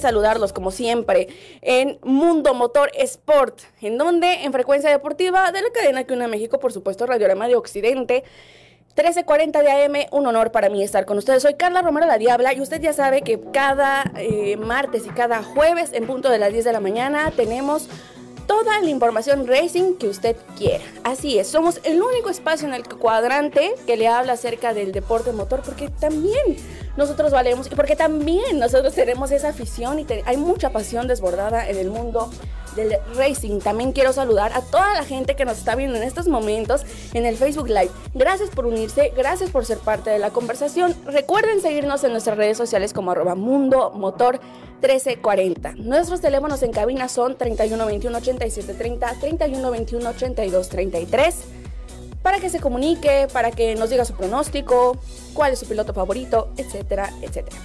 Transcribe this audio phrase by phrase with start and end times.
[0.00, 1.28] Saludarlos como siempre
[1.60, 6.58] en Mundo Motor Sport, en donde en frecuencia deportiva de la cadena que une México,
[6.58, 8.24] por supuesto, Radiorama de Occidente.
[8.98, 11.42] 1340 de AM, un honor para mí estar con ustedes.
[11.42, 15.44] Soy Carla Romero La Diabla y usted ya sabe que cada eh, martes y cada
[15.44, 17.88] jueves en punto de las 10 de la mañana tenemos
[18.48, 20.82] toda la información racing que usted quiera.
[21.04, 25.32] Así es, somos el único espacio en el cuadrante que le habla acerca del deporte
[25.32, 26.56] motor porque también
[26.96, 31.76] nosotros valemos y porque también nosotros tenemos esa afición y hay mucha pasión desbordada en
[31.76, 32.30] el mundo
[32.74, 33.60] del racing.
[33.60, 36.82] También quiero saludar a toda la gente que nos está viendo en estos momentos
[37.12, 37.90] en el Facebook Live.
[38.14, 40.94] Gracias por unirse, gracias por ser parte de la conversación.
[41.06, 44.40] Recuerden seguirnos en nuestras redes sociales como mundo motor
[44.80, 45.72] 1340.
[45.76, 51.34] Nuestros teléfonos en cabina son 3121 8730, 3121 8233
[52.22, 54.98] para que se comunique, para que nos diga su pronóstico,
[55.34, 57.56] cuál es su piloto favorito, etcétera, etcétera.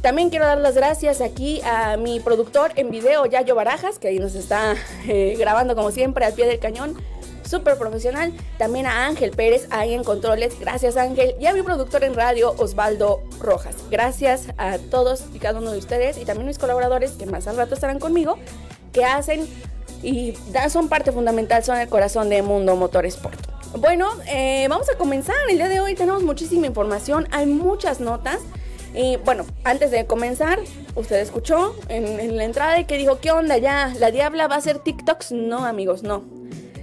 [0.00, 4.18] También quiero dar las gracias aquí a mi productor en video, Yayo Barajas, que ahí
[4.18, 4.74] nos está
[5.06, 6.96] eh, grabando como siempre al pie del cañón.
[7.44, 8.32] Súper profesional.
[8.58, 10.58] También a Ángel Pérez ahí en controles.
[10.60, 11.34] Gracias Ángel.
[11.40, 13.76] Y a mi productor en radio, Osvaldo Rojas.
[13.90, 17.56] Gracias a todos y cada uno de ustedes y también mis colaboradores que más al
[17.56, 18.38] rato estarán conmigo,
[18.92, 19.46] que hacen
[20.02, 20.34] y
[20.68, 23.38] son parte fundamental, son el corazón de Mundo Motor Sport.
[23.78, 25.36] Bueno, eh, vamos a comenzar.
[25.48, 28.40] El día de hoy tenemos muchísima información, hay muchas notas.
[28.94, 30.58] Y bueno, antes de comenzar,
[30.94, 33.94] usted escuchó en, la entrada y que dijo, ¿qué onda ya?
[33.98, 35.32] ¿La diabla va a hacer TikToks?
[35.32, 36.24] No, amigos, no.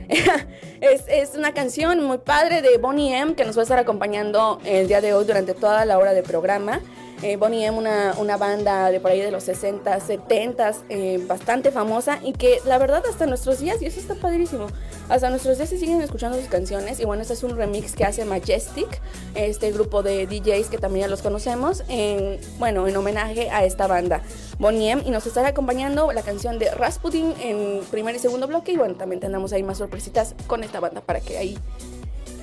[0.82, 4.60] es, es, una canción muy padre de Bonnie M que nos va a estar acompañando
[4.66, 6.82] el día de hoy durante toda la hora de programa.
[7.22, 11.70] Eh, Bonnie M, una, una, banda de por ahí de los 60, 70, eh, bastante
[11.70, 14.68] famosa y que la verdad hasta nuestros días, y eso está padrísimo,
[15.10, 18.06] hasta nuestros días se siguen escuchando sus canciones y bueno, este es un remix que
[18.06, 19.02] hace Majestic,
[19.36, 23.88] este grupo de DJs que también ya los conocemos, en, bueno, en homenaje a esta
[23.88, 24.22] banda,
[24.58, 28.72] Bonnie M, y nos estará acompañando la canción de Rasputin en primer y segundo bloque
[28.72, 31.58] y bueno, también tendremos ahí más sorpresitas con esta banda para que ahí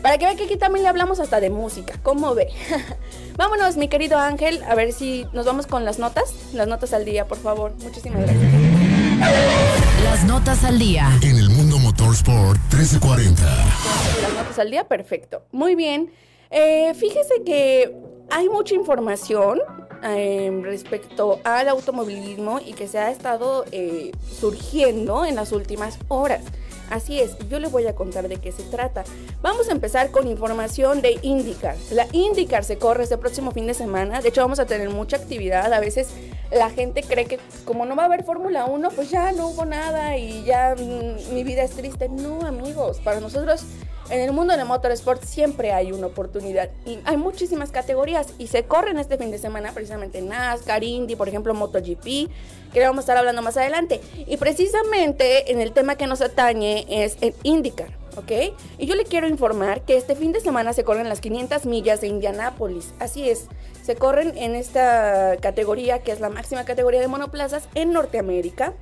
[0.07, 2.47] para que vea que aquí también le hablamos hasta de música, ¿cómo ve?
[3.37, 6.33] Vámonos, mi querido Ángel, a ver si nos vamos con las notas.
[6.53, 7.73] Las notas al día, por favor.
[7.83, 8.53] Muchísimas gracias.
[10.05, 11.11] Las notas al día.
[11.23, 13.43] En el mundo Motorsport 1340.
[14.23, 15.43] Las notas al día, perfecto.
[15.51, 16.13] Muy bien.
[16.53, 17.93] Eh, fíjese que
[18.31, 19.59] hay mucha información
[20.05, 26.45] eh, respecto al automovilismo y que se ha estado eh, surgiendo en las últimas horas.
[26.91, 29.05] Así es, yo les voy a contar de qué se trata.
[29.43, 31.77] Vamos a empezar con información de IndyCar.
[31.91, 34.21] La IndyCar se corre este próximo fin de semana.
[34.21, 35.73] De hecho, vamos a tener mucha actividad.
[35.73, 36.09] A veces
[36.51, 39.65] la gente cree que como no va a haber Fórmula 1, pues ya no hubo
[39.65, 42.09] nada y ya mm, mi vida es triste.
[42.09, 43.65] No, amigos, para nosotros
[44.11, 48.65] en el mundo del motorsport siempre hay una oportunidad y hay muchísimas categorías y se
[48.65, 52.31] corren este fin de semana precisamente NASCAR, Indy, por ejemplo MotoGP,
[52.73, 54.01] que vamos a estar hablando más adelante.
[54.27, 58.55] Y precisamente en el tema que nos atañe es el IndyCar, ¿ok?
[58.79, 62.01] Y yo le quiero informar que este fin de semana se corren las 500 millas
[62.01, 63.47] de Indianápolis, así es,
[63.83, 68.75] se corren en esta categoría que es la máxima categoría de monoplazas en Norteamérica,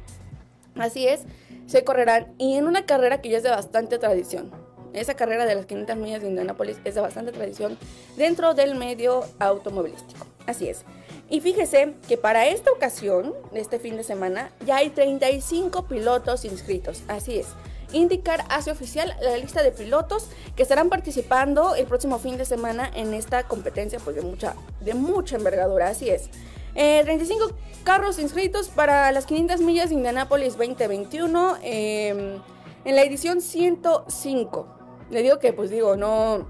[0.76, 1.20] así es,
[1.66, 4.63] se correrán y en una carrera que ya es de bastante tradición.
[4.94, 7.76] Esa carrera de las 500 millas de Indianapolis es de bastante tradición
[8.16, 10.26] dentro del medio automovilístico.
[10.46, 10.84] Así es.
[11.28, 17.02] Y fíjese que para esta ocasión, este fin de semana, ya hay 35 pilotos inscritos.
[17.08, 17.48] Así es.
[17.92, 22.90] IndyCar hace oficial la lista de pilotos que estarán participando el próximo fin de semana
[22.94, 25.88] en esta competencia pues de mucha, de mucha envergadura.
[25.88, 26.28] Así es.
[26.74, 27.54] 35 eh,
[27.84, 32.40] carros inscritos para las 500 millas de Indianapolis 2021 em,
[32.84, 34.73] en la edición 105
[35.10, 36.46] le digo que, pues digo, no,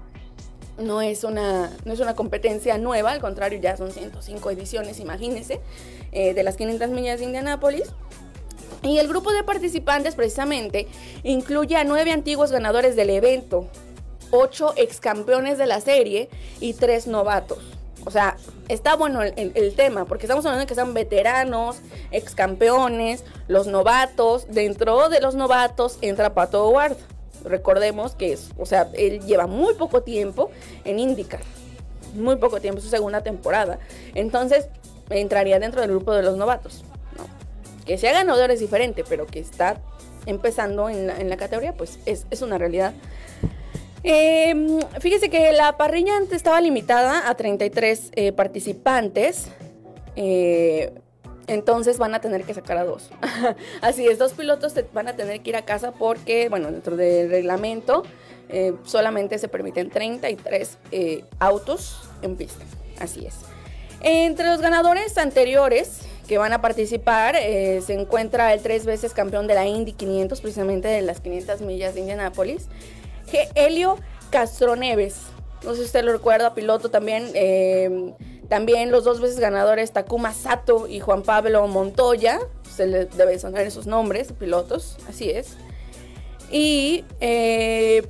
[0.77, 5.61] No es, una, no es una competencia nueva, al contrario, ya son 105 ediciones, imagínense,
[6.11, 7.93] eh, de las 500 millas de Indianápolis.
[8.81, 10.87] Y el grupo de participantes precisamente
[11.23, 13.67] incluye a nueve antiguos ganadores del evento,
[14.31, 16.29] ocho ex campeones de la serie
[16.59, 17.59] y tres novatos.
[18.05, 18.37] O sea,
[18.69, 21.77] está bueno el, tema, porque estamos hablando de que son veteranos,
[22.11, 24.45] ex campeones, los novatos.
[24.47, 26.97] Dentro de los novatos entra Pato Ward.
[27.45, 30.51] Recordemos que es, o sea, él lleva muy poco tiempo
[30.83, 31.41] en IndyCar.
[32.15, 33.79] Muy poco tiempo, su segunda temporada.
[34.13, 34.67] Entonces,
[35.09, 36.83] entraría dentro del grupo de los novatos.
[37.85, 39.77] Que sea ganador es diferente, pero que está
[40.25, 42.93] empezando en la, categoría, pues es, es una realidad.
[44.03, 49.47] Eh, fíjese que la parrilla antes estaba limitada a 33 eh, participantes.
[50.15, 50.93] Eh,
[51.47, 53.09] entonces van a tener que sacar a dos.
[53.81, 57.29] Así es, dos pilotos van a tener que ir a casa porque, bueno, dentro del
[57.29, 58.03] reglamento
[58.49, 60.77] eh, solamente se permiten 33
[61.39, 62.63] autos en pista.
[62.99, 63.35] Así es.
[64.01, 69.55] Entre los ganadores anteriores que van a participar se encuentra el tres veces campeón de
[69.55, 72.67] la Indy 500, precisamente de las 500 millas de Indianápolis.
[73.55, 73.97] Helio
[74.29, 75.17] Castroneves.
[75.63, 77.31] No sé si usted lo recuerda, piloto también.
[78.49, 82.39] También los dos veces ganadores Takuma Sato y Juan Pablo Montoya.
[82.75, 85.57] Se le debe sonar esos nombres, pilotos, así es.
[86.51, 88.07] Y eh,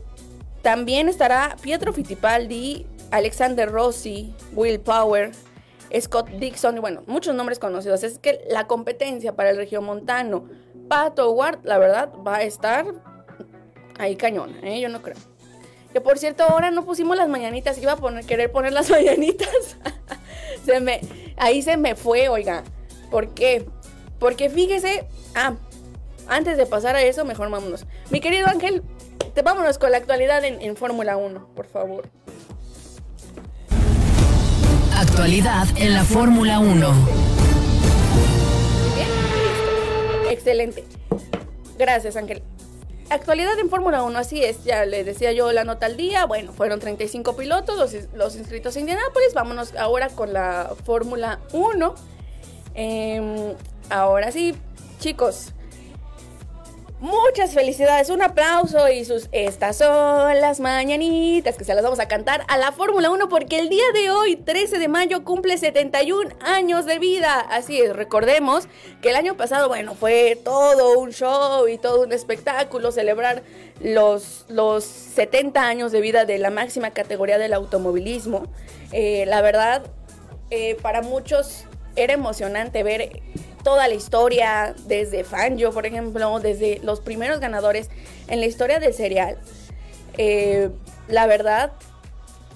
[0.61, 5.31] también estará Pietro Fittipaldi, Alexander Rossi, Will Power,
[5.99, 8.03] Scott Dixon y bueno, muchos nombres conocidos.
[8.03, 10.49] Es que la competencia para el regiomontano
[10.89, 12.85] Pato Ward, la verdad, va a estar
[13.97, 14.79] ahí cañón, ¿eh?
[14.81, 15.17] yo no creo.
[15.93, 19.77] Que por cierto, ahora no pusimos las mañanitas, iba a poner, querer poner las mañanitas.
[20.65, 21.01] Se me,
[21.38, 22.63] ahí se me fue, oiga.
[23.12, 23.65] ¿Por qué?
[24.19, 25.53] Porque fíjese, ah,
[26.27, 27.85] antes de pasar a eso, mejor vámonos.
[28.09, 28.83] Mi querido Ángel,
[29.33, 32.09] te vámonos con la actualidad en, en Fórmula 1, por favor.
[34.97, 36.94] Actualidad en la Fórmula 1.
[38.95, 40.83] Bien, excelente.
[41.77, 42.41] Gracias, Ángel.
[43.10, 46.52] Actualidad en Fórmula 1, así es, ya le decía yo la nota al día, bueno,
[46.54, 51.96] fueron 35 pilotos los, los inscritos en Indianápolis, vámonos ahora con la Fórmula 1.
[52.74, 53.54] Em,
[53.90, 54.56] ahora sí,
[55.00, 55.54] chicos,
[57.06, 62.07] Muchas felicidades, un aplauso y sus estas son las mañanitas que se las vamos a
[62.07, 66.31] cantar a la Fórmula 1 porque el día de hoy, 13 de mayo, cumple 71
[66.42, 67.42] años de vida.
[67.42, 68.68] Así es, recordemos
[69.04, 73.44] que el año pasado, bueno, fue todo un show y todo un espectáculo celebrar
[73.81, 78.48] los, los 70 años de vida de la máxima categoría del automovilismo.
[78.92, 79.84] Eh, la verdad,
[80.50, 81.66] eh, para muchos
[81.96, 83.22] era emocionante ver
[83.65, 87.89] toda la historia, desde Fangio, por ejemplo, desde los primeros ganadores
[88.27, 89.39] en la historia del serial.
[90.19, 90.69] Eh,
[91.07, 91.71] la verdad,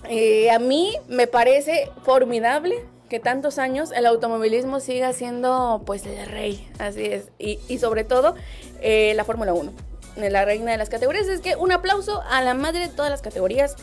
[0.07, 6.27] eh, a mí me parece formidable que tantos años el automovilismo siga siendo pues el
[6.27, 8.35] rey, así es, y, sobre todo
[8.79, 9.73] eh, la Fórmula 1,
[10.15, 11.27] la reina de las categorías.
[11.27, 13.77] Es que un aplauso a la madre de todas las categorías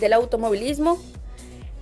[0.00, 0.98] del automovilismo,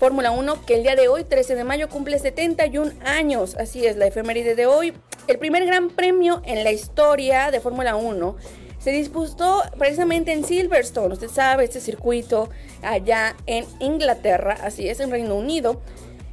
[0.00, 3.55] Fórmula 1 que el día de hoy, 13 de mayo, cumple 71 años.
[3.56, 4.94] Así es, la efeméride de hoy.
[5.26, 8.37] El primer gran premio en la historia de Fórmula 1
[8.79, 11.12] se disputó precisamente en Silverstone.
[11.12, 12.49] Usted sabe, este circuito
[12.81, 15.82] allá en Inglaterra, así es, en Reino Unido.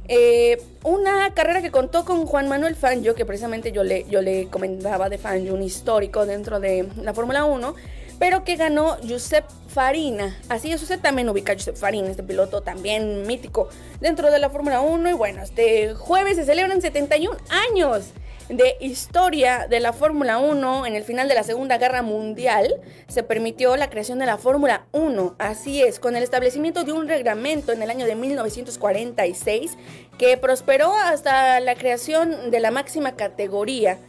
[0.08, 4.46] Eh, una carrera que contó con Juan Manuel Fangio, que precisamente yo le, yo le
[4.46, 7.74] comentaba de Fangio, un histórico dentro de la Fórmula 1
[8.18, 9.44] pero que ganó Josep
[9.78, 10.36] Farina.
[10.48, 13.68] Así es, usted también ubica a Farina, este piloto también mítico
[14.00, 15.10] dentro de la Fórmula 1.
[15.10, 17.36] Y bueno, este jueves se celebran 71
[17.70, 18.06] años
[18.48, 22.74] de historia de la Fórmula 1 en el final de la Segunda Guerra Mundial
[23.06, 25.36] se permitió la creación de la Fórmula 1.
[25.38, 29.78] Así es, con el establecimiento de un reglamento en el año de 1946
[30.18, 34.00] que prosperó hasta la creación de la máxima categoría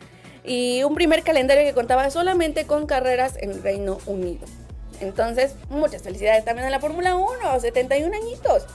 [0.43, 4.47] y un primer calendario que contaba solamente con carreras en Reino Unido.
[5.01, 8.65] Entonces, muchas felicidades también a la Fórmula 1, 71 añitos.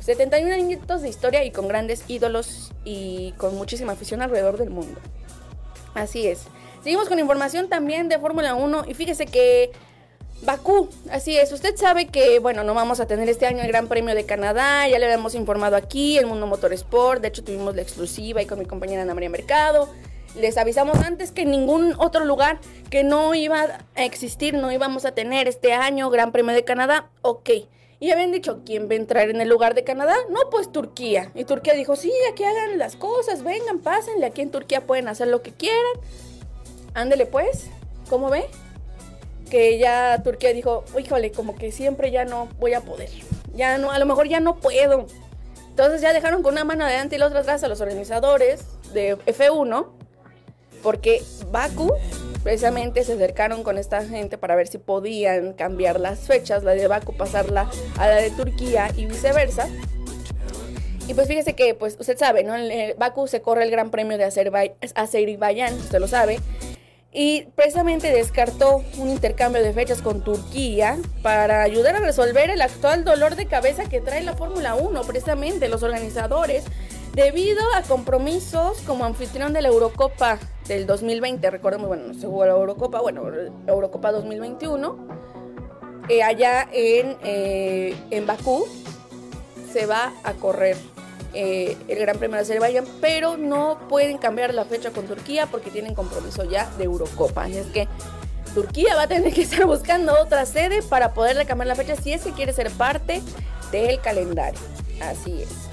[0.00, 4.98] 71 añitos de historia y con grandes ídolos y con muchísima afición alrededor del mundo.
[5.94, 6.44] Así es.
[6.82, 9.72] Seguimos con información también de Fórmula 1 y fíjese que
[10.42, 11.52] Bakú, así es.
[11.52, 14.88] Usted sabe que, bueno, no vamos a tener este año el Gran Premio de Canadá,
[14.88, 18.58] ya le habíamos informado aquí, el Mundo Motorsport, de hecho tuvimos la exclusiva y con
[18.58, 19.90] mi compañera Ana María Mercado.
[20.36, 25.04] Les avisamos antes que en ningún otro lugar que no iba a existir, no íbamos
[25.04, 27.10] a tener este año Gran Premio de Canadá.
[27.22, 27.50] Ok.
[28.02, 30.14] Y habían dicho, ¿quién va a entrar en el lugar de Canadá?
[30.30, 31.30] No, pues Turquía.
[31.34, 34.24] Y Turquía dijo, sí, aquí hagan las cosas, vengan, pásenle.
[34.24, 35.92] Aquí en Turquía pueden hacer lo que quieran.
[36.94, 37.66] Ándele pues,
[38.08, 38.46] ¿cómo ve?
[39.50, 43.10] Que ya Turquía dijo, híjole, como que siempre ya no voy a poder.
[43.54, 45.06] ya no, a lo mejor ya no puedo.
[45.68, 49.18] Entonces ya dejaron con una mano adelante y la otra atrás a los organizadores de
[49.18, 49.88] F1,
[50.82, 51.92] porque Baku
[52.42, 56.86] precisamente se acercaron con esta gente para ver si podían cambiar las fechas, la de
[56.86, 59.68] Baku pasarla a la de Turquía y viceversa.
[61.06, 62.54] Y pues fíjese que, pues usted sabe, ¿no?
[62.54, 66.38] En Baku se corre el Gran Premio de Azerbaiyán, usted lo sabe.
[67.12, 73.04] Y precisamente descartó un intercambio de fechas con Turquía para ayudar a resolver el actual
[73.04, 76.62] dolor de cabeza que trae la Fórmula 1, precisamente los organizadores,
[77.14, 81.50] debido a compromisos como anfitrión de la Eurocopa del 2020.
[81.50, 83.22] Recordemos, bueno, se jugó la Eurocopa, bueno,
[83.66, 85.08] Eurocopa 2021,
[86.08, 88.66] eh, allá en, eh, en Bakú
[89.72, 90.76] se va a correr
[91.32, 95.70] eh, el Gran Premio de Azerbaiyán, pero no pueden cambiar la fecha con Turquía porque
[95.70, 97.44] tienen compromiso ya de Eurocopa.
[97.44, 97.86] Así es que
[98.54, 102.12] Turquía va a tener que estar buscando otra sede para poderle cambiar la fecha si
[102.12, 103.22] es que quiere ser parte
[103.70, 104.58] del calendario.
[105.00, 105.69] Así es.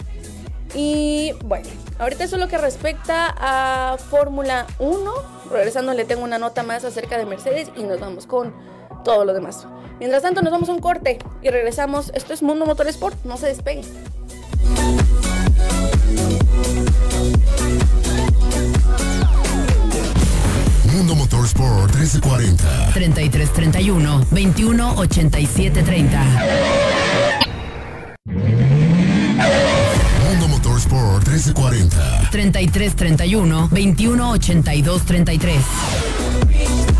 [0.74, 1.68] Y bueno,
[2.00, 5.12] ahorita eso es lo que respecta a Fórmula 1.
[5.52, 8.54] Regresando le tengo una nota más acerca de Mercedes y nos vamos con
[9.04, 9.68] todo lo demás.
[10.00, 12.12] Mientras tanto nos vamos a un corte y regresamos.
[12.14, 13.86] Esto es Mundo Motorsport, no se despeguen.
[20.92, 22.92] Mundo Motorsport 1340.
[22.94, 25.84] 3331 2187
[30.88, 31.18] 30.
[31.18, 32.30] Mundo Motorsport 1340.
[32.32, 36.97] 3331 2182 33.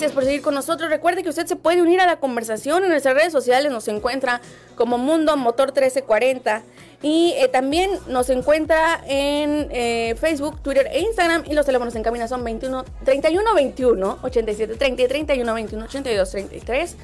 [0.00, 0.88] Gracias por seguir con nosotros.
[0.88, 3.70] Recuerde que usted se puede unir a la conversación en nuestras redes sociales.
[3.70, 4.40] Nos encuentra
[4.74, 6.62] como Mundo Motor 1340.
[7.02, 11.44] Y eh, también nos encuentra en eh, Facebook, Twitter e Instagram.
[11.44, 16.30] Y los teléfonos en cabina son 21, 31 21 87 30 y 31 21 82
[16.30, 16.96] 33.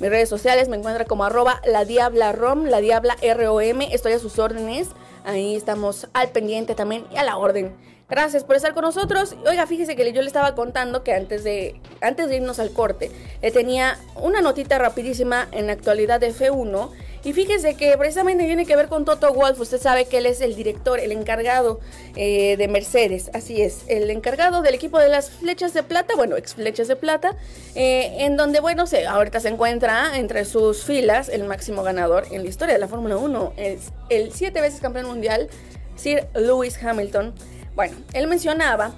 [0.00, 3.82] Mis redes sociales me encuentra como arroba la diabla rom, la diabla ROM.
[3.82, 4.88] Estoy a sus órdenes.
[5.24, 7.72] Ahí estamos al pendiente también y a la orden.
[8.10, 9.36] Gracias por estar con nosotros.
[9.46, 13.10] Oiga, fíjese que yo le estaba contando que antes de, antes de irnos al corte,
[13.52, 16.90] tenía una notita rapidísima en la actualidad de F1.
[17.22, 19.60] Y fíjese que precisamente tiene que ver con Toto Wolf.
[19.60, 21.78] Usted sabe que él es el director, el encargado
[22.16, 23.30] eh, de Mercedes.
[23.34, 26.96] Así es, el encargado del equipo de las flechas de plata, bueno, ex flechas de
[26.96, 27.36] plata,
[27.74, 32.42] eh, en donde, bueno, se, ahorita se encuentra entre sus filas el máximo ganador en
[32.42, 33.52] la historia de la Fórmula 1.
[33.56, 35.48] Es el siete veces campeón mundial,
[35.96, 37.34] Sir Lewis Hamilton.
[37.74, 38.92] Bueno, él mencionaba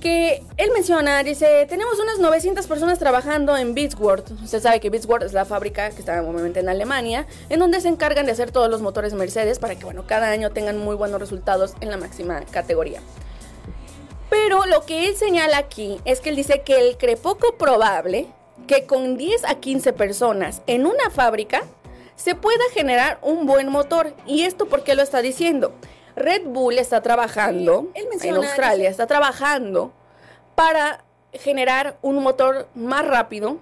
[0.00, 4.30] que él menciona, dice, tenemos unas 900 personas trabajando en Beatsworth.
[4.42, 8.26] Usted sabe que Beatsworth es la fábrica que está en Alemania, en donde se encargan
[8.26, 11.74] de hacer todos los motores Mercedes para que, bueno, cada año tengan muy buenos resultados
[11.80, 13.00] en la máxima categoría.
[14.30, 18.26] Pero lo que él señala aquí es que él dice que él cree poco probable
[18.66, 21.62] que con 10 a 15 personas en una fábrica
[22.14, 24.12] se pueda generar un buen motor.
[24.26, 25.72] ¿Y esto por qué lo está diciendo?
[26.18, 29.92] Red Bull está trabajando en Australia, está trabajando
[30.54, 33.58] para generar un motor más rápido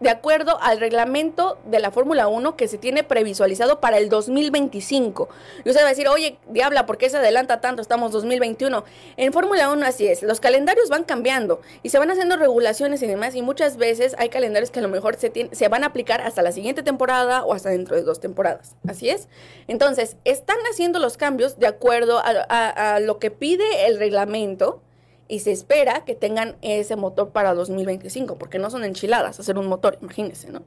[0.00, 5.28] de acuerdo al reglamento de la Fórmula 1 que se tiene previsualizado para el 2025.
[5.64, 7.80] Y usted va a decir, oye, diabla, ¿por qué se adelanta tanto?
[7.80, 8.84] Estamos 2021.
[9.16, 13.06] En Fórmula 1 así es, los calendarios van cambiando y se van haciendo regulaciones y
[13.06, 16.20] demás, y muchas veces hay calendarios que a lo mejor se, se van a aplicar
[16.20, 18.76] hasta la siguiente temporada o hasta dentro de dos temporadas.
[18.86, 19.28] Así es.
[19.66, 24.82] Entonces, están haciendo los cambios de acuerdo a lo que pide el reglamento
[25.28, 29.66] y se espera que tengan ese motor para 2025, porque no son enchiladas hacer un
[29.66, 30.62] motor, imagínense, ¿no?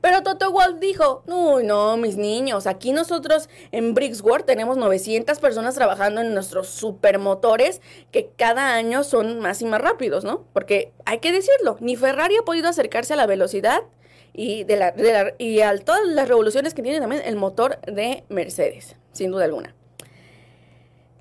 [0.00, 5.74] Pero Toto Wolf dijo, uy, no, mis niños, aquí nosotros en Brixworth tenemos 900 personas
[5.74, 10.44] trabajando en nuestros supermotores que cada año son más y más rápidos, ¿no?
[10.54, 13.82] Porque hay que decirlo, ni Ferrari ha podido acercarse a la velocidad
[14.32, 14.94] y, de la,
[15.36, 19.74] y a todas las revoluciones que tiene también el motor de Mercedes, sin duda alguna.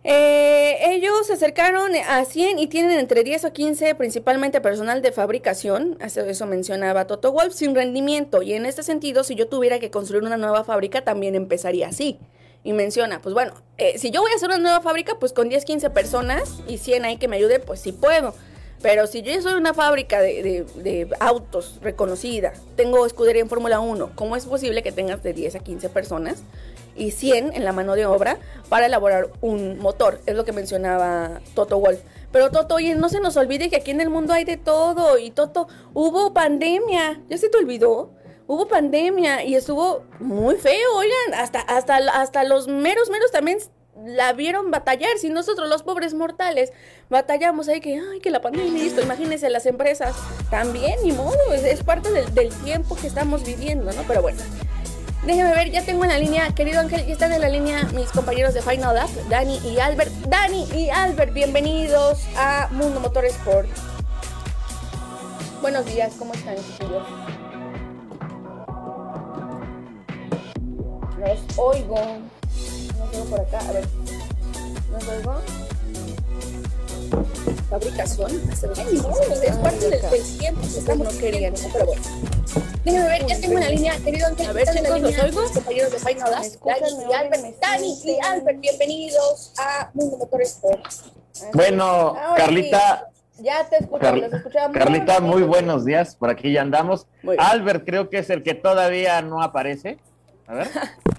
[0.04, 5.12] Eh, ellos se acercaron a 100 y tienen entre 10 o 15 principalmente personal de
[5.12, 8.42] fabricación, eso mencionaba Toto Wolf, sin rendimiento.
[8.42, 12.18] Y en este sentido, si yo tuviera que construir una nueva fábrica, también empezaría así.
[12.64, 15.48] Y menciona, pues bueno, eh, si yo voy a hacer una nueva fábrica, pues con
[15.48, 18.34] 10, 15 personas y 100 ahí que me ayude, pues sí puedo.
[18.82, 24.12] Pero si yo soy una fábrica de, de, autos reconocida, tengo escudería en Fórmula 1,
[24.16, 26.44] ¿cómo es posible que tengas de 10 a 15 personas
[27.00, 28.38] y 100 en la mano de obra
[28.70, 30.20] para elaborar un motor?
[30.26, 32.00] Es lo que mencionaba Toto Wolf.
[32.32, 35.18] Pero Toto, oye, no se nos olvide que aquí en el mundo hay de todo.
[35.18, 37.22] Y Toto, hubo pandemia.
[37.30, 38.12] ¿Ya se te olvidó?
[38.46, 43.60] Hubo pandemia y estuvo muy feo, oigan, hasta, hasta, hasta los meros, meros también
[44.06, 46.72] la vieron batallar, si nosotros los pobres mortales
[47.10, 50.16] batallamos ahí que, ay, que la pandemia y esto, imagínense las empresas,
[50.50, 54.04] también, ni modo, es, parte del, del, tiempo que estamos viviendo, ¿no?
[54.08, 54.40] Pero bueno,
[55.26, 58.10] déjeme ver, ya tengo en la línea, querido Ángel, ya están en la línea mis
[58.12, 60.12] compañeros de Final Up, Dani y Albert.
[60.28, 63.70] Dani y Albert, bienvenidos a Mundo Motor Sport.
[65.62, 67.04] Buenos días, ¿cómo están, chicos?
[71.20, 72.20] Los oigo
[73.30, 73.60] por acá.
[73.60, 73.88] A ver.
[74.92, 75.69] ¿Nos oigo?
[77.70, 78.32] Fabricación.
[78.52, 81.60] Es parte del, del tiempo que estamos queriendo.
[81.74, 82.02] Pero bueno.
[82.84, 84.48] Déjame ver, ya tengo una línea, querido Ángel.
[84.48, 85.42] A ver, chicos, ¿los oigo?
[85.54, 87.60] compañeros de Final Dani y Albert.
[87.62, 90.86] Dani y Albert, bienvenidos a Mundo Motor Sport.
[91.54, 93.06] Bueno, Carlita.
[93.42, 94.78] Ya te escuchamos, Car escuchamos.
[94.78, 96.16] Carlita, muy buenos días.
[96.16, 97.08] Por aquí ya andamos.
[97.38, 99.98] Albert creo que es el que todavía no aparece.
[100.48, 100.68] A ver.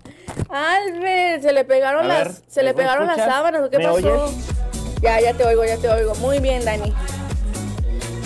[0.49, 4.33] Albert, se le pegaron las, se le pegaron las sábanas, ¿qué pasó?
[5.03, 6.15] Ya, ya te oigo, ya te oigo.
[6.17, 6.93] Muy bien, Dani.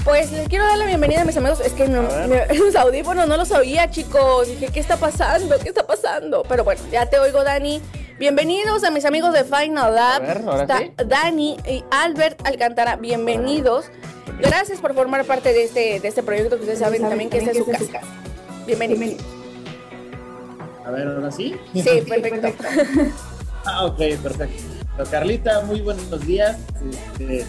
[0.05, 1.61] Pues les quiero dar la bienvenida a mis amigos.
[1.61, 2.03] Es que no,
[2.55, 4.49] los audífonos no los oía, chicos.
[4.49, 5.59] Dije, ¿qué está pasando?
[5.59, 6.43] ¿Qué está pasando?
[6.49, 7.81] Pero bueno, ya te oigo, Dani.
[8.19, 10.23] Bienvenidos a mis amigos de Final Lab.
[10.61, 12.97] Está Dani y Albert Alcántara.
[12.97, 13.87] Bienvenidos.
[14.41, 17.53] Gracias por formar parte de este, de este proyecto que ustedes saben también que este
[17.53, 18.01] es su casa.
[18.67, 19.23] Bienvenidos.
[20.85, 21.57] A ver, ahora sí.
[21.73, 22.49] Sí, perfecto.
[23.65, 24.74] ah, ok, perfecto.
[25.03, 26.57] Carlita, muy buenos días.
[27.19, 27.45] Este,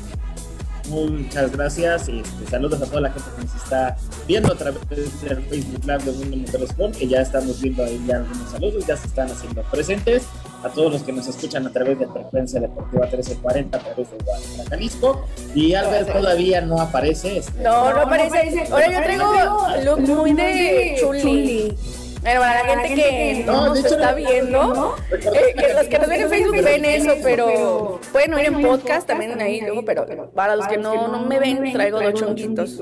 [0.89, 3.95] muchas gracias y este, saludos a toda la gente que nos está
[4.27, 8.03] viendo a través del Facebook Live de Mundo Motor Sport, que ya estamos viendo ahí
[8.07, 10.23] ya algunos saludos, ya se están haciendo presentes.
[10.63, 14.17] A todos los que nos escuchan a través de Frecuencia Deportiva 1340, a través de
[14.17, 15.27] Guadalajara, Jalisco.
[15.53, 17.37] Y Albert todavía no aparece.
[17.37, 18.67] Este, no, no, aparece.
[18.71, 19.35] Ahora yo traigo
[19.83, 21.77] look muy de chuli.
[22.25, 26.29] Bueno, para la gente que no nos está viendo, eh, los que nos ven en
[26.29, 30.77] Facebook ven eso, pero pueden oír en podcast también ahí luego, pero para los que
[30.77, 32.81] no, no me ven, traigo dos chonguitos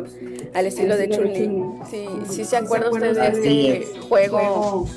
[0.54, 1.62] al estilo de Chuli.
[1.92, 4.88] Sí, sí se acuerda usted de este juego.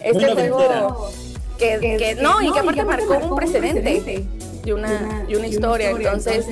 [0.00, 1.10] Este juego
[1.58, 4.24] que, que no, y que aparte marcó un precedente
[4.64, 5.90] y una, y una historia.
[5.90, 6.46] Entonces,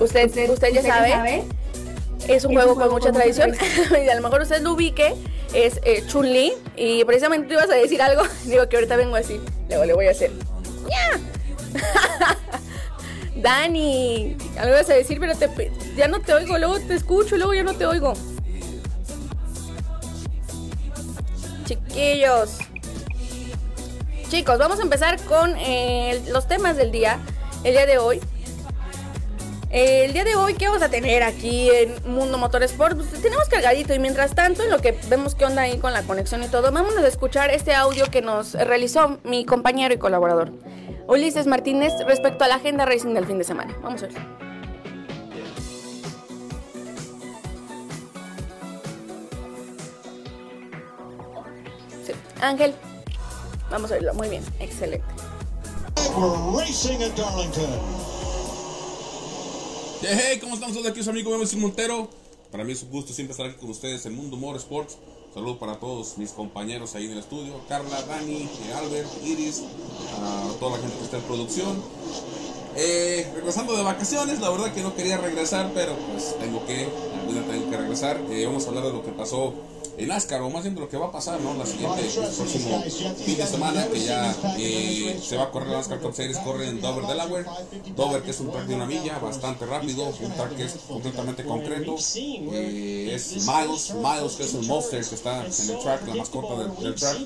[0.00, 1.44] usted, usted ya sabe
[2.28, 3.54] es un juego con mucha tradición
[3.90, 5.14] y a lo mejor usted lo ubique
[5.54, 6.52] es eh, Chun-Li.
[6.76, 8.22] Y precisamente tú ibas a decir algo.
[8.44, 9.40] Digo que ahorita vengo así.
[9.68, 10.30] Luego le voy a hacer.
[13.36, 15.32] Dani, algo ibas a decir, pero
[15.96, 16.58] ya no te oigo.
[16.58, 18.14] Luego te escucho, luego ya no te oigo.
[21.64, 22.58] Chiquillos.
[24.28, 27.18] Chicos, vamos a empezar con eh, los temas del día.
[27.64, 28.20] El día de hoy
[29.72, 32.94] el día de hoy, ¿qué vamos a tener aquí en Mundo Motorsport?
[32.96, 36.02] Pues, tenemos cargadito y mientras tanto, en lo que vemos qué onda ahí con la
[36.02, 40.52] conexión y todo, vamos a escuchar este audio que nos realizó mi compañero y colaborador,
[41.08, 43.74] Ulises Martínez, respecto a la agenda racing del fin de semana.
[43.82, 44.16] Vamos a ver.
[52.04, 52.12] Sí.
[52.42, 52.74] Ángel,
[53.70, 54.12] vamos a verlo.
[54.14, 55.04] Muy bien, excelente.
[56.54, 58.11] Racing at Darlington.
[60.04, 61.00] Hey, ¿cómo estamos todos aquí?
[61.00, 62.10] Su amigo Memo Montero.
[62.50, 64.98] Para mí es un gusto siempre estar aquí con ustedes en Mundo More Sports.
[65.32, 67.60] Saludos para todos mis compañeros ahí en el estudio.
[67.68, 69.62] Carla, Dani, Albert, Iris,
[70.20, 71.80] a toda la gente que está en producción.
[72.74, 76.88] Eh, regresando de vacaciones, la verdad que no quería regresar, pero pues tengo que,
[77.28, 78.20] tengo que regresar.
[78.28, 79.54] Eh, vamos a hablar de lo que pasó
[79.98, 81.54] en NASCAR, o más bien de lo que va a pasar, ¿no?
[81.54, 82.82] La siguiente, el próximo
[83.24, 86.68] fin de semana, que ya eh, se va a correr la NASCAR Cup Series, corre
[86.68, 87.44] en Dover, Delaware.
[87.94, 91.44] Dover, que es un track de una milla, bastante rápido, un track que es completamente
[91.44, 91.96] concreto.
[92.16, 96.62] Eh, es Miles, Miles, que es el monster que está en el track, la mascota
[96.62, 97.18] del, del track,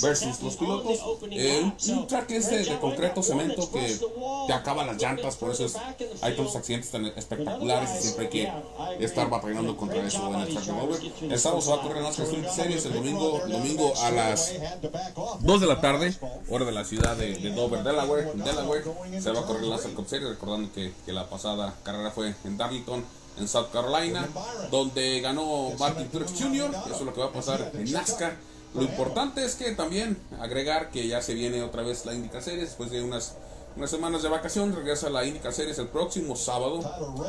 [0.00, 0.98] versus los pilotos.
[1.30, 3.98] Eh, un track que es de, concreto, cemento, que
[4.46, 5.76] te acaba las llantas, por eso es,
[6.20, 10.40] hay todos los accidentes tan espectaculares y siempre hay que estar batallando contra eso en
[10.40, 11.32] el track de Dover.
[11.32, 14.52] El sábado se va a correr Series el domingo, domingo a las
[15.40, 16.14] 2 de la tarde,
[16.48, 18.84] hora de la ciudad de, Dover, Delaware, Delaware.
[19.20, 22.58] Se va a correr la Cup Series, recordando que, que, la pasada carrera fue en
[22.58, 23.04] Darlington,
[23.38, 24.28] en South Carolina,
[24.70, 26.70] donde ganó Martin Truex Jr.
[26.86, 28.36] Eso es lo que va a pasar en NASCAR.
[28.74, 32.68] Lo importante es que también agregar que ya se viene otra vez la Indica Series
[32.68, 33.36] después de unas
[33.76, 36.80] unas semanas de vacación, regresa a la IndyCar Series el próximo sábado,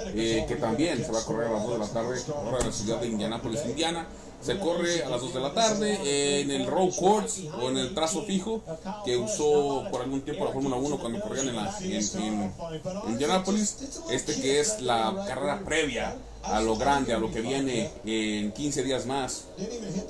[0.08, 2.66] eh, que también se va a correr a las 2 de la tarde, ahora en
[2.68, 4.06] la ciudad de Indianapolis, Indiana.
[4.44, 7.94] Se corre a las 2 de la tarde en el road course o en el
[7.94, 8.62] trazo fijo
[9.06, 12.54] que usó por algún tiempo la Fórmula 1 cuando corrían en, la, en,
[13.08, 13.78] Indianapolis.
[14.12, 18.84] Este que es la carrera previa a lo grande, a lo que viene en 15
[18.84, 19.46] días más,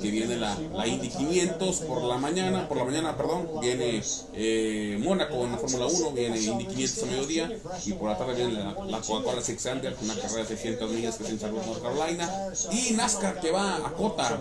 [0.01, 4.01] que viene la, la Indy 500 por la mañana, por la mañana, perdón, viene
[4.33, 7.51] eh, Mónaco en la Fórmula 1, viene Indy 500 a mediodía
[7.85, 11.17] y por la tarde viene la, la Coca-Cola Six Under, una carrera de 600 millas
[11.17, 12.29] que es en Carolina,
[12.71, 14.39] y NASCAR que va a Cota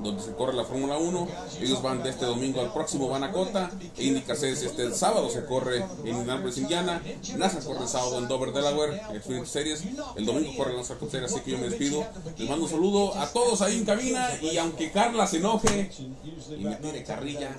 [0.00, 1.28] donde se corre la Fórmula 1.
[1.60, 3.70] Ellos van de este domingo al próximo, van a Cota.
[3.98, 7.02] Indica Series este el sábado se corre en Indianapolis, Indiana.
[7.36, 9.84] NASA corre el sábado en Dover, Delaware, Xfinity Series.
[10.16, 12.04] El domingo corre NASA Series, así que yo me despido.
[12.36, 14.28] Les mando un saludo a todos ahí en cabina.
[14.40, 15.90] Y aunque Carla se enoje
[16.50, 17.56] y me tire carrilla,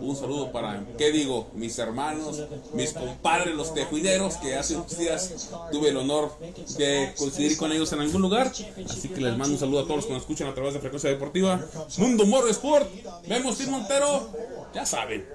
[0.00, 1.48] un saludo para, ¿qué digo?
[1.54, 2.42] Mis hermanos,
[2.72, 6.32] mis compadres, los tejuineros, que hace unos días tuve el honor
[6.76, 8.52] de coincidir con ellos en algún lugar.
[8.88, 10.80] Así que les mando un saludo a todos los que nos escuchan a través de
[10.80, 11.60] Frecuencia Deportiva.
[11.98, 12.88] Mundo Moro Sport.
[13.26, 14.28] Vemos Tim Montero.
[14.74, 15.26] Ya saben.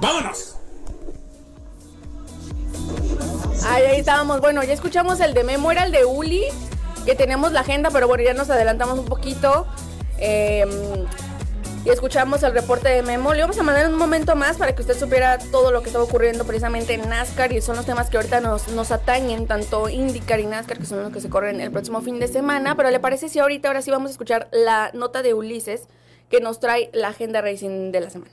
[0.00, 0.56] ¡Vámonos!
[3.66, 4.40] Ahí estábamos.
[4.40, 6.44] Bueno, ya escuchamos el de Memo, era el de Uli,
[7.04, 9.66] que tenemos la agenda, pero bueno, ya nos adelantamos un poquito.
[10.18, 11.06] Eh,
[11.88, 13.32] y escuchamos el reporte de Memo.
[13.32, 16.02] Le vamos a mandar un momento más para que usted supiera todo lo que está
[16.02, 20.38] ocurriendo precisamente en NASCAR y son los temas que ahorita nos, nos atañen, tanto IndyCar
[20.40, 22.76] y NASCAR, que son los que se corren el próximo fin de semana.
[22.76, 25.88] Pero ¿le parece si ahorita, ahora sí vamos a escuchar la nota de Ulises
[26.28, 28.32] que nos trae la agenda racing de la semana?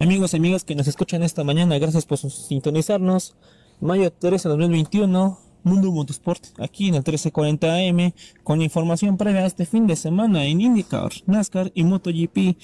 [0.00, 3.36] Amigos y amigas que nos escuchan esta mañana, gracias por sintonizarnos.
[3.80, 9.66] Mayo 13 de 2021, Mundo Motorsport, aquí en el 1340 AM, con información previa este
[9.66, 12.56] fin de semana en IndyCar, NASCAR y MotoGP.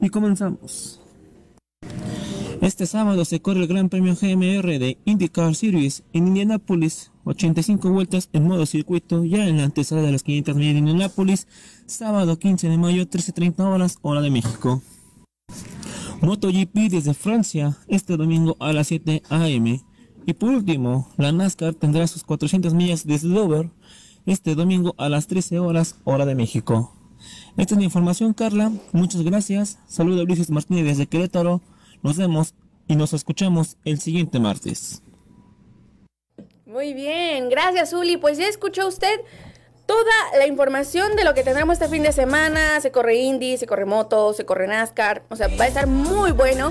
[0.00, 1.00] Y comenzamos.
[2.60, 8.30] Este sábado se corre el Gran Premio GMR de IndyCar Series en Indianapolis, 85 vueltas
[8.32, 11.46] en modo circuito, ya en la antesala de las 500 millas de Indianapolis,
[11.86, 14.82] sábado 15 de mayo, 13.30 horas, hora de México.
[16.20, 19.80] MotoGP desde Francia, este domingo a las 7 am.
[20.28, 23.70] Y por último, la NASCAR tendrá sus 400 millas desde Dover
[24.26, 26.92] este domingo a las 13 horas, hora de México.
[27.56, 28.70] Esta es la información, Carla.
[28.92, 29.78] Muchas gracias.
[29.86, 31.62] Saludos a Ulises Martínez desde Querétaro.
[32.02, 32.52] Nos vemos
[32.86, 35.02] y nos escuchamos el siguiente martes.
[36.66, 38.18] Muy bien, gracias Uli.
[38.18, 39.22] Pues ya escuchó usted
[39.86, 42.82] toda la información de lo que tendremos este fin de semana.
[42.82, 45.22] Se corre Indy, se corre moto, se corre NASCAR.
[45.30, 46.70] O sea, va a estar muy bueno.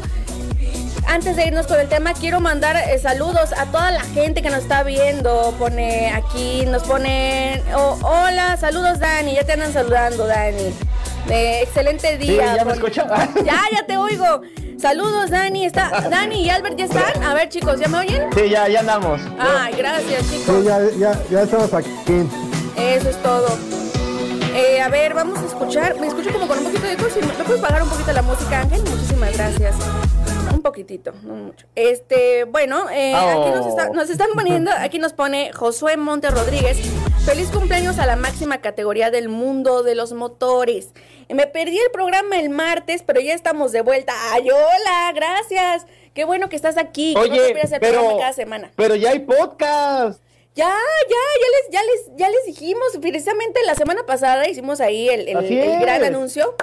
[1.08, 4.50] Antes de irnos con el tema, quiero mandar eh, saludos a toda la gente que
[4.50, 5.54] nos está viendo.
[5.58, 10.74] Pone aquí, nos pone, oh, hola, saludos Dani, ya te andan saludando Dani.
[11.30, 12.52] Eh, excelente día.
[12.52, 13.06] Sí, ya me escucho.
[13.46, 14.42] ya, ya te oigo.
[14.80, 17.24] Saludos Dani, está Dani y Albert ya están.
[17.24, 18.30] A ver chicos, ¿ya me oyen?
[18.36, 19.22] Sí, ya, ya andamos.
[19.40, 20.56] Ay, gracias chicos.
[20.58, 22.28] Sí, ya, ya, ya estamos aquí.
[22.76, 23.58] Eso es todo.
[24.54, 26.00] Eh, a ver, vamos a escuchar.
[26.00, 27.06] Me escucho como con un poquito de eco.
[27.16, 28.82] ¿Me puedes bajar un poquito la música, Ángel?
[28.82, 29.76] Muchísimas gracias.
[30.54, 31.66] Un poquitito, no mucho.
[31.76, 36.78] Este, bueno, eh, aquí nos, está- nos están poniendo, aquí nos pone Josué Monte Rodríguez.
[37.26, 40.90] Feliz cumpleaños a la máxima categoría del mundo de los motores.
[41.30, 44.14] Me perdí el programa el martes, pero ya estamos de vuelta.
[44.32, 45.12] ¡Ay, hola!
[45.14, 45.86] Gracias.
[46.14, 47.14] Qué bueno que estás aquí.
[47.14, 48.72] que no te Oye, pero, programa cada semana.
[48.76, 50.22] pero ya hay podcast.
[50.56, 52.98] Ya, ya, ya les, ya les, ya les dijimos.
[53.02, 56.56] Precisamente la semana pasada hicimos ahí el, el- gran anuncio.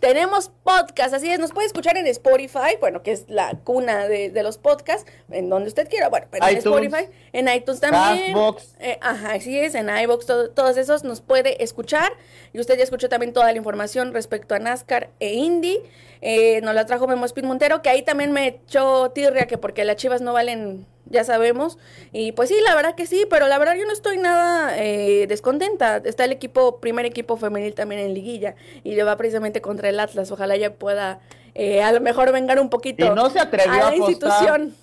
[0.00, 4.30] Tenemos podcast, así es, nos puede escuchar en Spotify, bueno, que es la cuna de,
[4.30, 6.58] de los podcasts, en donde usted quiera, bueno, pero en.
[6.86, 8.32] Spotify, en iTunes también.
[8.78, 12.12] Eh, ajá, así es, en iVoox, todo- todos esos nos puede escuchar.
[12.52, 15.80] Y usted ya escuchó también toda la información respecto a NASCAR e Indy.
[16.20, 19.84] Eh, nos la trajo Memo Speed Montero, que ahí también me echó tirria, que porque
[19.84, 21.78] las chivas no valen, ya sabemos.
[22.12, 25.26] Y pues sí, la verdad que sí, pero la verdad yo no estoy nada eh,
[25.28, 25.98] descontenta.
[26.04, 28.54] Está el equipo, primer equipo femenil también en liguilla,
[28.84, 30.30] y le va precisamente contra el Atlas.
[30.30, 31.20] Ojalá ya pueda
[31.54, 34.10] eh, a lo mejor vengar un poquito Y no se atrevió a a la apostar.
[34.10, 34.74] institución.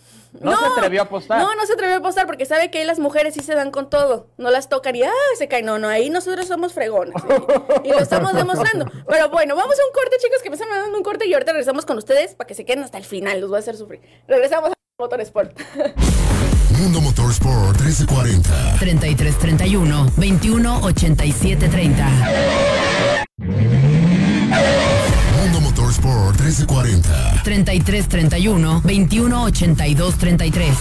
[0.41, 1.39] No se atrevió a apostar.
[1.39, 3.71] No, no se atrevió a apostar porque sabe que ahí las mujeres sí se dan
[3.71, 4.27] con todo.
[4.37, 5.11] No las tocan y ¡ah!
[5.37, 5.65] se caen.
[5.65, 7.23] No, no, ahí nosotros somos fregonas.
[7.23, 7.41] ¿eh?
[7.83, 8.85] Y lo estamos demostrando.
[9.07, 11.51] Pero bueno, vamos a un corte, chicos, que me están dando un corte y ahorita
[11.51, 13.39] regresamos con ustedes para que se queden hasta el final.
[13.41, 14.01] Los voy a hacer sufrir.
[14.27, 15.59] Regresamos a Motor Sport.
[16.79, 18.77] Mundo Motorsport 1340.
[18.79, 20.11] 33 31
[25.99, 26.35] 21 87 30.
[26.35, 27.41] Mundo Motorsport 1340.
[27.43, 30.75] 33 31 21 82 33.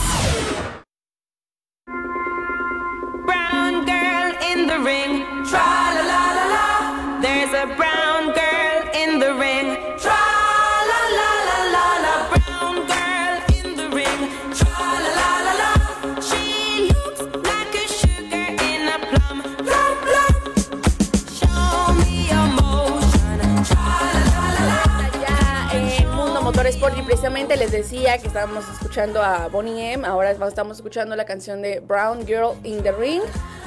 [3.24, 5.24] brown girl in the ring.
[5.44, 7.20] Tra la la la la.
[7.20, 7.93] There's a brown
[27.74, 30.06] decía que estábamos escuchando a Bonnie M.
[30.06, 33.22] Ahora estamos escuchando la canción de Brown Girl in the Ring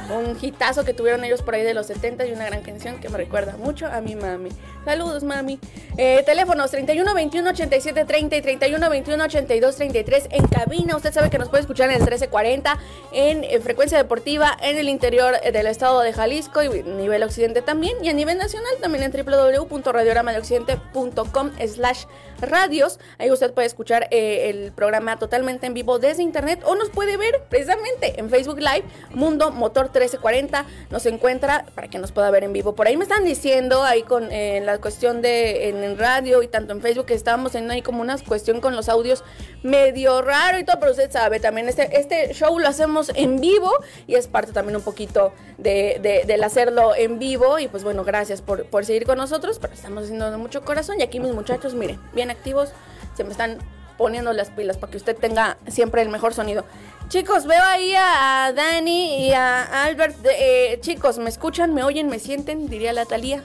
[0.09, 3.09] un hitazo que tuvieron ellos por ahí de los 70 y una gran canción que
[3.09, 4.49] me recuerda mucho a mi mami.
[4.85, 5.59] Saludos, mami.
[5.97, 10.95] Eh, teléfonos 31 21 87 30 y 31 21 82 33 en cabina.
[10.95, 12.79] Usted sabe que nos puede escuchar en el 1340
[13.11, 17.97] en, en frecuencia deportiva en el interior del estado de Jalisco y nivel occidente también
[18.03, 22.05] y a nivel nacional también en www.radioramadeoccidente.com slash
[22.41, 22.99] radios.
[23.17, 27.17] Ahí usted puede escuchar eh, el programa totalmente en vivo desde internet o nos puede
[27.17, 30.65] ver precisamente en Facebook Live Mundo Motor 1340.
[30.89, 32.75] Nos encuentra para que nos pueda ver en vivo.
[32.75, 36.73] Por ahí me están diciendo ahí con eh, la cuestión de en, radio y tanto
[36.73, 39.23] en Facebook que estábamos teniendo ahí como una cuestión con los audios
[39.63, 43.71] medio raro y todo, pero usted sabe también este, este show lo hacemos en vivo
[44.05, 48.41] y es parte también un poquito de, del hacerlo en vivo y pues bueno, gracias
[48.41, 51.73] por, por seguir con nosotros, pero estamos haciendo de mucho corazón y aquí mis muchachos,
[51.73, 52.69] miren, bien activos,
[53.15, 53.57] se me están
[53.97, 56.65] poniendo las pilas para que usted tenga siempre el mejor sonido.
[57.09, 60.15] Chicos, veo ahí a Dani y a Albert.
[60.23, 62.69] Eh, chicos, ¿me escuchan, me oyen, me sienten?
[62.69, 63.43] Diría la Talía.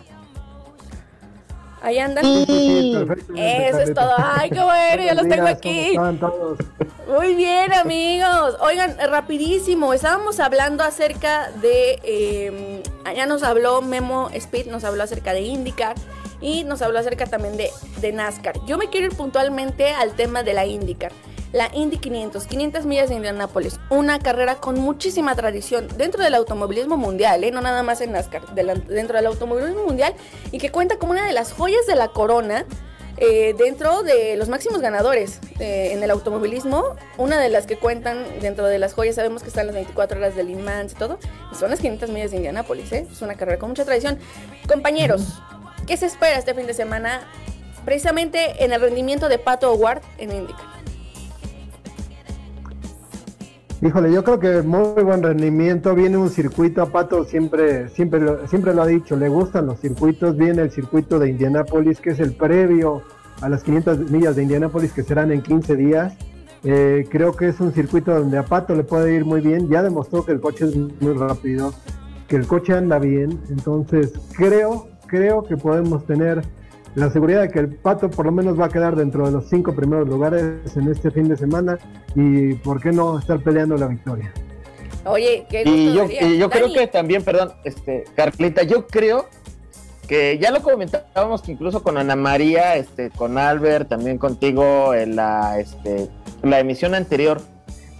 [1.80, 2.24] Ahí andan.
[2.24, 4.14] Eso es todo.
[4.16, 5.96] Ay, qué bueno, ya los tengo aquí.
[7.08, 8.56] Muy bien, amigos.
[8.60, 9.92] Oigan, rapidísimo.
[9.92, 11.98] Estábamos hablando acerca de.
[12.04, 12.82] Eh,
[13.16, 15.96] ya nos habló Memo Speed, nos habló acerca de IndyCar
[16.42, 18.54] y nos habló acerca también de, de NASCAR.
[18.66, 21.12] Yo me quiero ir puntualmente al tema de la IndyCar.
[21.52, 26.96] La Indy 500, 500 millas de Indianápolis, una carrera con muchísima tradición dentro del automovilismo
[26.96, 27.50] mundial, ¿eh?
[27.50, 30.14] no nada más en NASCAR, dentro del automovilismo mundial
[30.50, 32.64] y que cuenta como una de las joyas de la corona
[33.18, 38.24] eh, dentro de los máximos ganadores eh, en el automovilismo, una de las que cuentan
[38.40, 41.18] dentro de las joyas, sabemos que están las 24 horas de Le Mans y todo,
[41.58, 43.06] son las 500 millas de Indianápolis, ¿eh?
[43.12, 44.18] es una carrera con mucha tradición.
[44.66, 45.42] Compañeros,
[45.86, 47.20] ¿qué se espera este fin de semana
[47.84, 50.72] precisamente en el rendimiento de Pato Howard en IndyCar?
[53.84, 55.92] Híjole, yo creo que muy buen rendimiento.
[55.96, 59.80] Viene un circuito, a Pato siempre, siempre, lo, siempre lo ha dicho, le gustan los
[59.80, 60.36] circuitos.
[60.36, 63.02] Viene el circuito de Indianápolis, que es el previo
[63.40, 66.14] a las 500 millas de Indianápolis, que serán en 15 días.
[66.62, 69.68] Eh, creo que es un circuito donde a Pato le puede ir muy bien.
[69.68, 71.74] Ya demostró que el coche es muy rápido,
[72.28, 73.40] que el coche anda bien.
[73.50, 76.42] Entonces, creo, creo que podemos tener
[76.94, 79.46] la seguridad de que el Pato por lo menos va a quedar dentro de los
[79.48, 81.78] cinco primeros lugares en este fin de semana
[82.14, 84.32] y por qué no estar peleando la victoria.
[85.04, 89.26] Oye, qué y yo, y yo creo que también, perdón, este, Carlita, yo creo
[90.08, 95.16] que ya lo comentábamos que incluso con Ana María, este, con Albert, también contigo en
[95.16, 96.08] la, este,
[96.42, 97.42] la emisión anterior,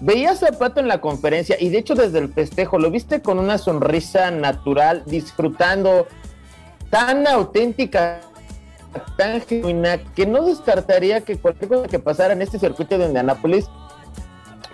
[0.01, 3.38] veías a Pato en la conferencia y de hecho desde el festejo lo viste con
[3.38, 6.07] una sonrisa natural, disfrutando
[6.92, 8.20] tan auténtica
[9.16, 13.64] tan genuina que no descartaría que cualquier cosa que pasara en este circuito de Indianápolis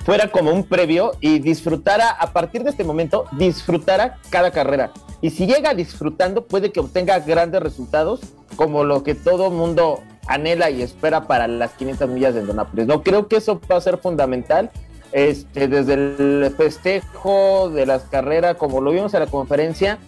[0.05, 4.91] fuera como un previo y disfrutara a partir de este momento, disfrutara cada carrera.
[5.21, 8.21] Y si llega disfrutando, puede que obtenga grandes resultados,
[8.57, 12.87] como lo que todo mundo anhela y espera para las 500 millas de Indianápolis.
[12.89, 14.73] No creo que eso va a ser fundamental.
[15.13, 19.99] Este, desde el festejo de las carreras, como lo vimos en la conferencia,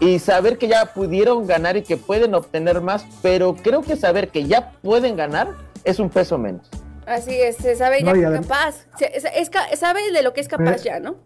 [0.00, 4.28] y saber que ya pudieron ganar y que pueden obtener más, pero creo que saber
[4.28, 5.48] que ya pueden ganar
[5.84, 6.68] es un peso menos.
[7.06, 10.82] Así es, se sabe ya que es capaz, se, sabe de lo que es capaz
[10.82, 11.16] ya, ¿no?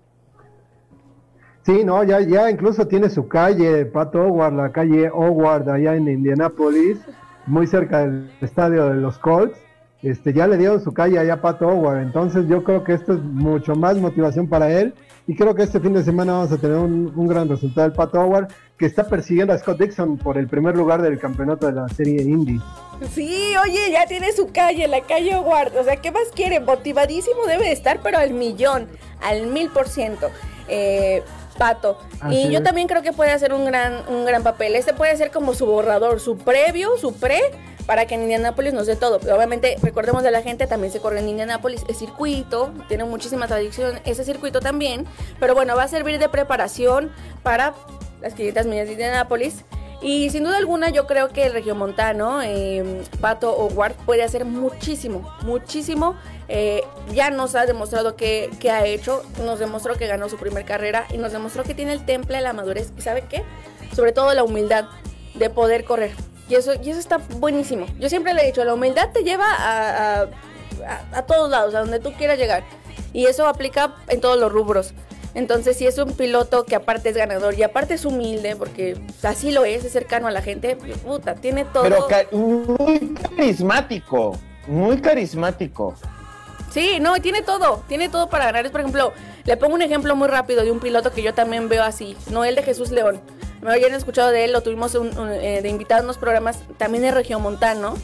[1.63, 6.09] Sí, no, ya, ya incluso tiene su calle, Pato Howard, la calle Howard allá en
[6.09, 6.99] Indianapolis,
[7.47, 9.59] muy cerca del estadio de los Colts.
[10.03, 13.15] Este, ya le dieron su calle allá a Pato Howard, entonces yo creo que esto
[13.15, 14.95] es mucho más motivación para él
[15.29, 17.87] y creo que este fin de semana vamos a tener un, gran resultado.
[17.87, 21.67] El Pato Howard, que está persiguiendo a Scott Dixon por el primer lugar del campeonato
[21.67, 22.59] de la serie Indy.
[23.13, 25.77] Sí, oye, ya tiene su calle, la calle Howard.
[25.77, 26.61] O sea, ¿qué más quiere?
[26.61, 28.87] Motivadísimo debe de estar, pero al millón,
[29.21, 30.31] al mil por ciento.
[30.67, 31.23] Eh,
[31.59, 31.99] Pato.
[32.31, 34.77] y yo también creo que puede hacer un gran, un gran papel.
[34.77, 37.43] Este puede ser como su borrador, su previo, su pre,
[37.89, 39.19] para que en Indianápolis nos dé todo.
[39.19, 43.47] Pero obviamente, recordemos de la gente, también se corre en Indianápolis, es circuito, tiene muchísima
[43.47, 45.07] tradición ese circuito también.
[45.41, 47.11] Pero bueno, va a servir de preparación
[47.43, 47.73] para
[48.21, 49.65] las 500 millas de Indianápolis.
[50.03, 55.35] Y sin duda alguna yo creo que el regiomontano, eh, Pato Howard, puede hacer muchísimo,
[55.45, 56.15] muchísimo.
[56.49, 56.83] Eh,
[57.15, 61.07] ya nos ha demostrado que, que, ha hecho, nos demostró que ganó su primer carrera
[61.09, 63.45] y nos demostró que tiene el temple, la madurez y sabe qué,
[63.97, 64.85] sobre todo la humildad
[65.37, 66.13] de poder correr.
[66.49, 67.87] Y eso, y eso está buenísimo.
[67.99, 70.27] Yo siempre le he dicho, la humildad te lleva a,
[71.13, 72.65] a, todos lados, a donde tú quieras llegar.
[73.13, 74.95] Y eso aplica en todos los rubros.
[75.35, 79.51] Entonces, si es un piloto que aparte es ganador y aparte es humilde, porque así
[79.51, 81.85] lo es, es cercano a la gente, puta, tiene todo.
[81.85, 84.39] Pero muy carismático.
[84.67, 85.95] muy carismático.
[86.71, 88.67] Sí, no, tiene todo, tiene todo para ganar.
[88.67, 89.13] Es, por ejemplo,
[89.45, 92.55] le pongo un ejemplo muy rápido de un piloto que yo también veo así, Noel
[92.55, 93.21] de Jesús León.
[93.63, 96.59] Me habían escuchado de él, lo tuvimos un- un, eh, de invitado en unos programas,
[96.77, 97.97] también es regiomontano,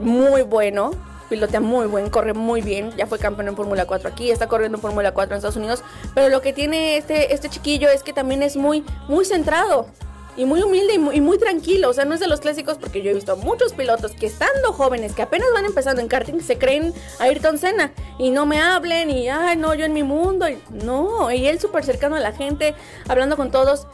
[0.00, 0.90] muy bueno,
[1.30, 4.76] pilotea muy buen, corre muy bien, ya fue campeón en Fórmula 4 aquí, está corriendo
[4.78, 5.82] en Fórmula 4 en Estados Unidos,
[6.14, 9.86] pero lo que tiene este, este chiquillo es que también es muy, muy centrado.
[10.36, 12.76] Y muy humilde y muy, y muy tranquilo, o sea, no es de los clásicos
[12.76, 16.08] porque yo he visto a muchos pilotos que estando jóvenes, que apenas van empezando en
[16.08, 20.02] karting, se creen Ayrton Senna y no me hablen y, ay, no, yo en mi
[20.02, 20.48] mundo.
[20.48, 22.74] y- no, y él súper cercano a la gente,
[23.08, 23.86] hablando con todos.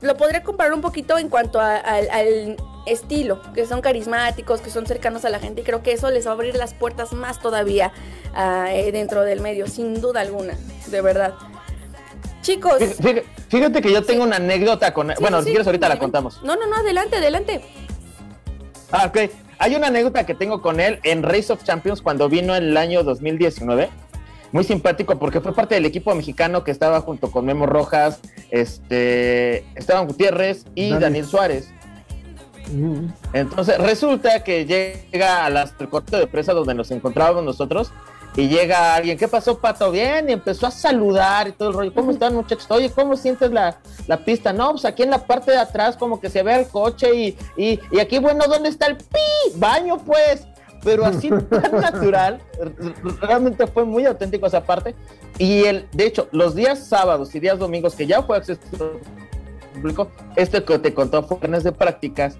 [0.00, 2.56] Lo podría comparar un poquito en cuanto a- al, al
[2.86, 6.26] estilo, que son carismáticos, que son cercanos a la gente y creo que eso les
[6.26, 7.92] va a abrir las puertas más todavía
[8.34, 10.56] ah, eh, dentro del medio, sin duda alguna,
[10.86, 11.34] de verdad.
[12.42, 12.80] Chicos.
[12.80, 15.08] Fí- fí- Fíjate que yo tengo una anécdota con...
[15.08, 16.42] Sí, bueno, sí, si quieres ahorita la contamos.
[16.42, 17.60] No, no, no, adelante, adelante.
[18.92, 19.30] Ah, ok.
[19.58, 22.76] Hay una anécdota que tengo con él en Race of Champions cuando vino en el
[22.76, 23.90] año 2019.
[24.52, 29.58] Muy simpático porque fue parte del equipo mexicano que estaba junto con Memo Rojas, este,
[29.74, 31.00] Esteban Gutiérrez y Dale.
[31.00, 31.70] Daniel Suárez.
[32.72, 33.08] Mm.
[33.32, 37.92] Entonces resulta que llega a las corte de presa donde nos encontrábamos nosotros
[38.36, 39.90] y llega alguien, ¿qué pasó, Pato?
[39.90, 41.94] Bien, y empezó a saludar y todo el rollo.
[41.94, 42.70] ¿Cómo están, muchachos?
[42.70, 44.52] Oye, ¿cómo sientes la, la pista?
[44.52, 47.38] No, pues aquí en la parte de atrás como que se ve el coche y,
[47.56, 49.56] y, y aquí, bueno, ¿dónde está el pi?
[49.56, 50.46] Baño, pues.
[50.84, 52.40] Pero así tan natural,
[53.20, 54.94] realmente fue muy auténtico esa parte.
[55.38, 58.60] Y el, de hecho, los días sábados y días domingos que ya fue acceso
[59.74, 62.36] público, este que te contó fue de prácticas,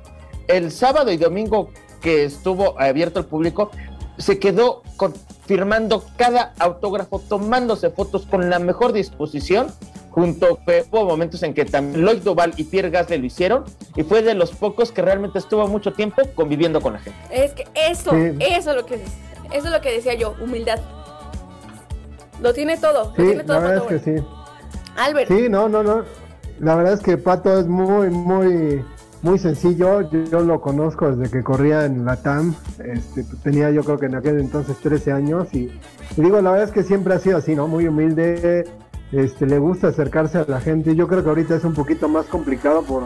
[0.46, 1.70] el sábado y domingo
[2.00, 3.70] que estuvo abierto al público,
[4.18, 5.14] se quedó con-
[5.46, 9.68] firmando cada autógrafo, tomándose fotos con la mejor disposición,
[10.10, 13.64] junto que hubo momentos en que también Lloyd Doval y Pierre Gasly lo hicieron,
[13.96, 17.18] y fue de los pocos que realmente estuvo mucho tiempo conviviendo con la gente.
[17.30, 18.36] Es que eso, Sí.
[18.40, 18.94] eso es lo que
[19.52, 20.78] eso es lo que decía yo, humildad.
[22.42, 24.24] Lo tiene todo, lo Sí, tiene todo la verdad es que sí.
[24.96, 26.02] Albert, Sí, no, no, no.
[26.60, 28.84] La verdad es que Pato es muy, muy,
[29.22, 30.02] muy sencillo.
[30.10, 32.54] Yo, yo lo conozco desde que corría en la TAM.
[32.84, 35.48] Este, tenía yo creo que en aquel entonces 13 años.
[35.54, 35.70] Y,
[36.16, 37.68] y digo, la verdad es que siempre ha sido así, ¿no?
[37.68, 38.66] Muy humilde.
[39.12, 40.94] Este, le gusta acercarse a la gente.
[40.94, 43.04] Yo creo que ahorita es un poquito más complicado por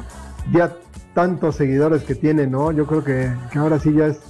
[0.53, 0.75] ya
[1.15, 2.73] tantos seguidores que tiene, ¿no?
[2.73, 4.21] Yo creo que, ahora sí ya es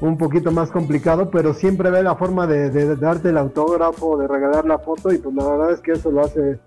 [0.00, 4.28] un poquito más complicado, pero siempre ve la forma de, de darte el autógrafo, de
[4.28, 6.58] regalar la foto y pues la verdad es que eso lo hace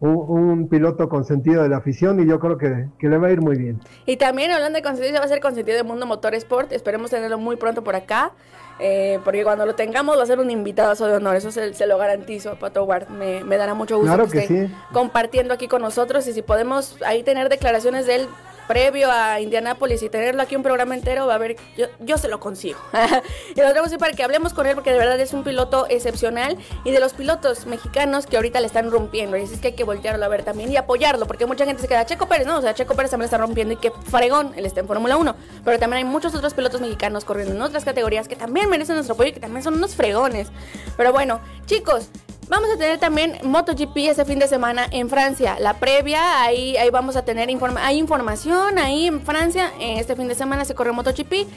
[0.00, 3.32] un, un piloto consentido de la afición y yo creo que, que le va a
[3.32, 3.80] ir muy bien.
[4.04, 6.72] y también hablando de consentido, va a ser consentido de Mundo Motor Sport.
[6.72, 8.32] Esperemos tenerlo muy pronto por acá.
[8.78, 11.86] eh, porque cuando lo tengamos va a ser un invitado de honor, eso se, se
[11.86, 13.08] lo garantizo, Pato Ward.
[13.08, 14.74] Me, me dará mucho gusto Claro que, que esté sí.
[14.92, 18.28] compartiendo aquí con nosotros y si podemos ahí tener declaraciones de él
[18.66, 22.28] previo a Indianápolis y tenerlo aquí un programa entero, va a ver, yo, yo se
[22.28, 22.78] lo consigo.
[23.50, 26.56] y tenemos así para que hablemos con él porque de verdad es un piloto excepcional
[26.84, 29.36] y de los pilotos mexicanos que ahorita le están rompiendo.
[29.36, 31.82] Y así es que hay que voltearlo a ver también y apoyarlo porque mucha gente
[31.82, 34.52] se queda, Checo Pérez, no, o sea, Checo Pérez también está rompiendo y qué fregón,
[34.56, 35.36] él está en Fórmula 1.
[35.64, 39.14] Pero también hay muchos otros pilotos mexicanos corriendo en otras categorías que también merecen nuestro
[39.14, 40.48] apoyo y que también son unos fregones.
[40.96, 42.08] Pero bueno, chicos,
[42.48, 45.56] Vamos a tener también MotoGP ese fin de semana en Francia.
[45.58, 49.72] La previa, ahí, ahí vamos a tener informa hay información ahí en Francia.
[49.80, 51.48] Eh, Este fin de semana se corre MotoGP.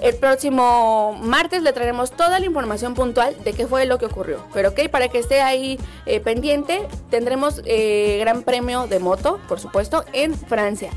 [0.00, 4.44] El próximo martes le traeremos toda la información puntual de qué fue lo que ocurrió.
[4.52, 9.60] Pero ok, para que esté ahí eh, pendiente, tendremos eh, Gran Premio de Moto, por
[9.60, 10.90] supuesto, en Francia.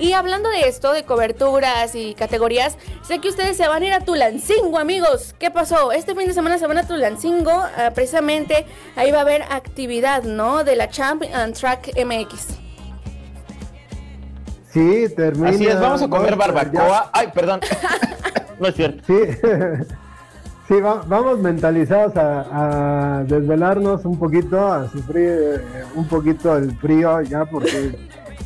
[0.00, 3.92] Y hablando de esto, de coberturas y categorías, sé que ustedes se van a ir
[3.92, 5.34] a Tulancingo, amigos.
[5.38, 5.92] ¿Qué pasó?
[5.92, 8.64] Este fin de semana se van a Tulancingo, ah, precisamente
[8.96, 10.64] ahí va a haber actividad, ¿no?
[10.64, 12.46] De la Champ and Track MX.
[14.72, 15.50] Sí, termina.
[15.50, 17.10] Así es, vamos a comer barbacoa.
[17.12, 17.60] Ay, perdón.
[18.58, 19.02] no es cierto.
[19.06, 19.14] Sí,
[20.68, 26.74] sí va- vamos mentalizados a, a desvelarnos un poquito, a sufrir eh, un poquito el
[26.78, 27.98] frío ya, porque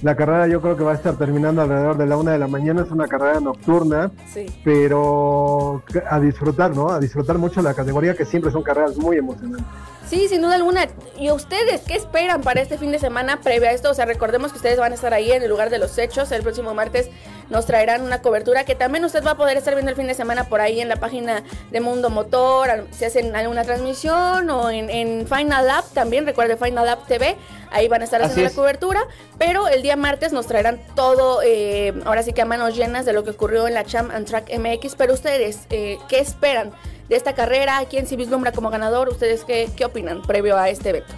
[0.05, 2.47] la carrera yo creo que va a estar terminando alrededor de la una de la
[2.47, 4.45] mañana, es una carrera nocturna, Sí.
[4.62, 6.91] pero a disfrutar, ¿no?
[6.91, 9.64] A disfrutar mucho la categoría, que siempre son carreras muy emocionantes.
[10.07, 10.87] Sí, sin duda alguna.
[11.18, 13.91] ¿Y ustedes qué esperan para este fin de semana previo a esto?
[13.91, 16.31] O sea, recordemos que ustedes van a estar ahí en el lugar de los hechos.
[16.33, 17.09] El próximo martes
[17.51, 20.14] nos traerán una cobertura que también usted va a poder estar viendo el fin de
[20.14, 22.86] semana por ahí en la página de Mundo Motor.
[22.90, 27.36] Si hacen alguna transmisión o en, en Final Lab también, recuerde Final Lab TV.
[27.70, 28.53] Ahí van a estar haciendo es.
[28.53, 29.01] la cobertura.
[29.38, 33.12] Pero el día martes nos traerán todo, eh, ahora sí que a manos llenas de
[33.12, 34.95] lo que ocurrió en la Champ and Track MX.
[34.97, 36.72] Pero ustedes, eh, ¿qué esperan?
[37.09, 40.90] de esta carrera, quién se vislumbra como ganador, ustedes qué, qué opinan previo a este
[40.90, 41.12] evento.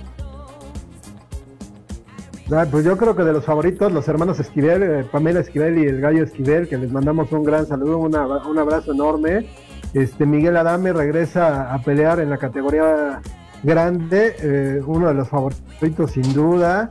[2.52, 5.86] Ah, Pues yo creo que de los favoritos, los hermanos Esquivel, eh, Pamela Esquivel y
[5.86, 8.14] el gallo Esquivel, que les mandamos un gran saludo, un
[8.58, 9.46] abrazo enorme.
[9.94, 13.20] Este Miguel Adame regresa a pelear en la categoría
[13.62, 16.90] grande, eh, uno de los favoritos sin duda.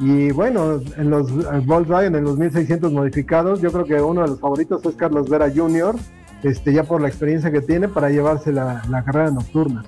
[0.00, 4.28] Y bueno, en los eh, Volkswagen, en los 1600 modificados, yo creo que uno de
[4.28, 5.94] los favoritos es Carlos Vera Jr.,
[6.42, 9.84] este, ya por la experiencia que tiene para llevarse la, la carrera nocturna.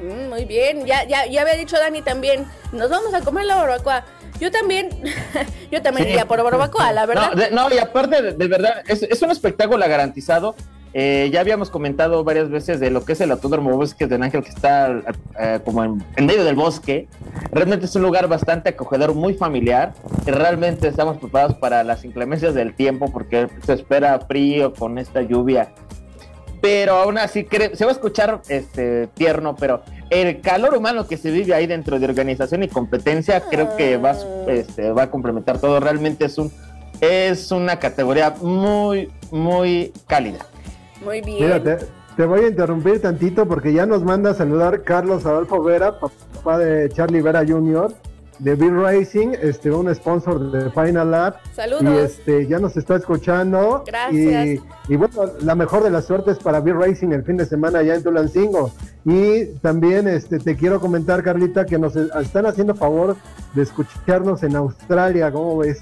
[0.00, 3.56] Mm, muy bien, ya, ya, ya había dicho Dani también, nos vamos a comer la
[3.56, 4.04] barbacoa.
[4.40, 4.90] Yo también,
[5.70, 6.12] yo también Sí.
[6.12, 7.30] iría por barbacoa, la verdad.
[7.34, 10.54] No, de- no, y aparte, de, de verdad, es, es un espectáculo garantizado.
[10.98, 14.42] Eh, ya habíamos comentado varias veces de lo que es el Autódromo Bosques de Ángel,
[14.42, 15.02] que está
[15.38, 17.06] eh, como en, en medio del bosque.
[17.52, 19.92] Realmente es un lugar bastante acogedor, muy familiar.
[20.26, 25.20] Y realmente estamos preparados para las inclemencias del tiempo, porque se espera frío con esta
[25.20, 25.68] lluvia.
[26.62, 31.30] Pero aún así, se va a escuchar este, tierno, pero el calor humano que se
[31.30, 34.16] vive ahí dentro de organización y competencia, creo que va,
[34.48, 35.80] este, va a complementar todo.
[35.80, 36.50] Realmente es un
[37.00, 40.46] es una categoría muy, muy cálida.
[41.04, 41.44] Muy bien.
[41.44, 41.86] Mira, te,
[42.16, 46.58] te voy a interrumpir tantito porque ya nos manda a saludar Carlos Adolfo Vera, papá
[46.58, 47.92] de Charlie Vera Jr.,
[48.38, 51.36] de Bill Racing, este, un sponsor de Final Lap.
[51.54, 51.84] Saludos.
[51.84, 53.84] Y este, ya nos está escuchando.
[53.86, 54.46] Gracias.
[54.46, 57.80] Y, y bueno, la mejor de las suertes para Bill Racing el fin de semana
[57.80, 58.72] allá en Tulancingo.
[59.04, 63.16] Y también este, te quiero comentar, Carlita, que nos están haciendo favor
[63.54, 65.30] de escucharnos en Australia.
[65.32, 65.78] ¿Cómo ves?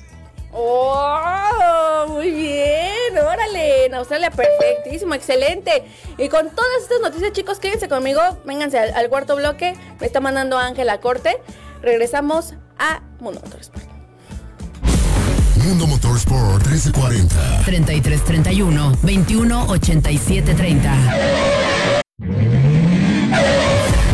[0.52, 2.04] ¡Oh!
[2.06, 5.84] Muy bien, órale, en Australia, perfectísimo, excelente.
[6.18, 10.20] Y con todas estas noticias, chicos, quédense conmigo, vénganse al, al cuarto bloque, me está
[10.20, 11.38] mandando Ángel a corte.
[11.84, 13.84] Regresamos a Mundo Motorsport.
[15.56, 17.62] Mundo Motorsport 1340.
[17.66, 20.96] 3331 21 87 30.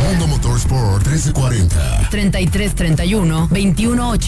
[0.02, 2.08] Mundo Motorsport 1340.
[2.10, 4.18] 3331 21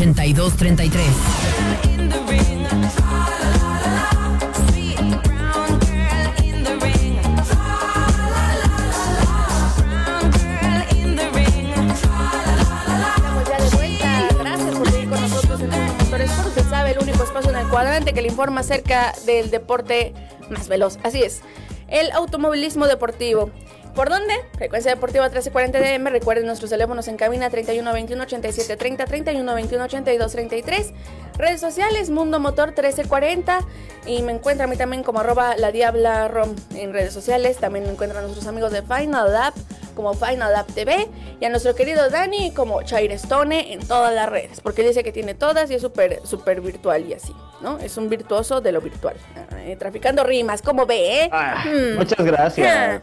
[17.32, 20.12] espacio en el cuadrante que le informa acerca del deporte
[20.50, 20.98] más veloz.
[21.02, 21.40] Así es,
[21.88, 23.50] el automovilismo deportivo.
[23.94, 24.34] ¿Por dónde?
[24.56, 26.10] Frecuencia Deportiva 1340 DM.
[26.10, 30.92] Recuerden nuestros teléfonos en cabina 31 21 87 30, 31 21 82 33.
[31.38, 33.60] Redes sociales Mundo Motor 1340.
[34.06, 37.56] Y me encuentran a mí también como arroba la diabla rom en redes sociales.
[37.58, 39.54] También me encuentran nuestros amigos de Final Lab
[39.94, 41.08] como Final Lab TV.
[41.40, 44.60] Y a nuestro querido Dani como Chair Stone en todas las redes.
[44.60, 47.78] Porque dice que tiene todas y es súper súper virtual y así, ¿no?
[47.78, 49.16] Es un virtuoso de lo virtual.
[49.64, 51.24] Eh, traficando rimas, ¿cómo ve?
[51.24, 51.28] eh?
[51.32, 51.96] Ah, Hmm.
[51.98, 53.02] Muchas gracias.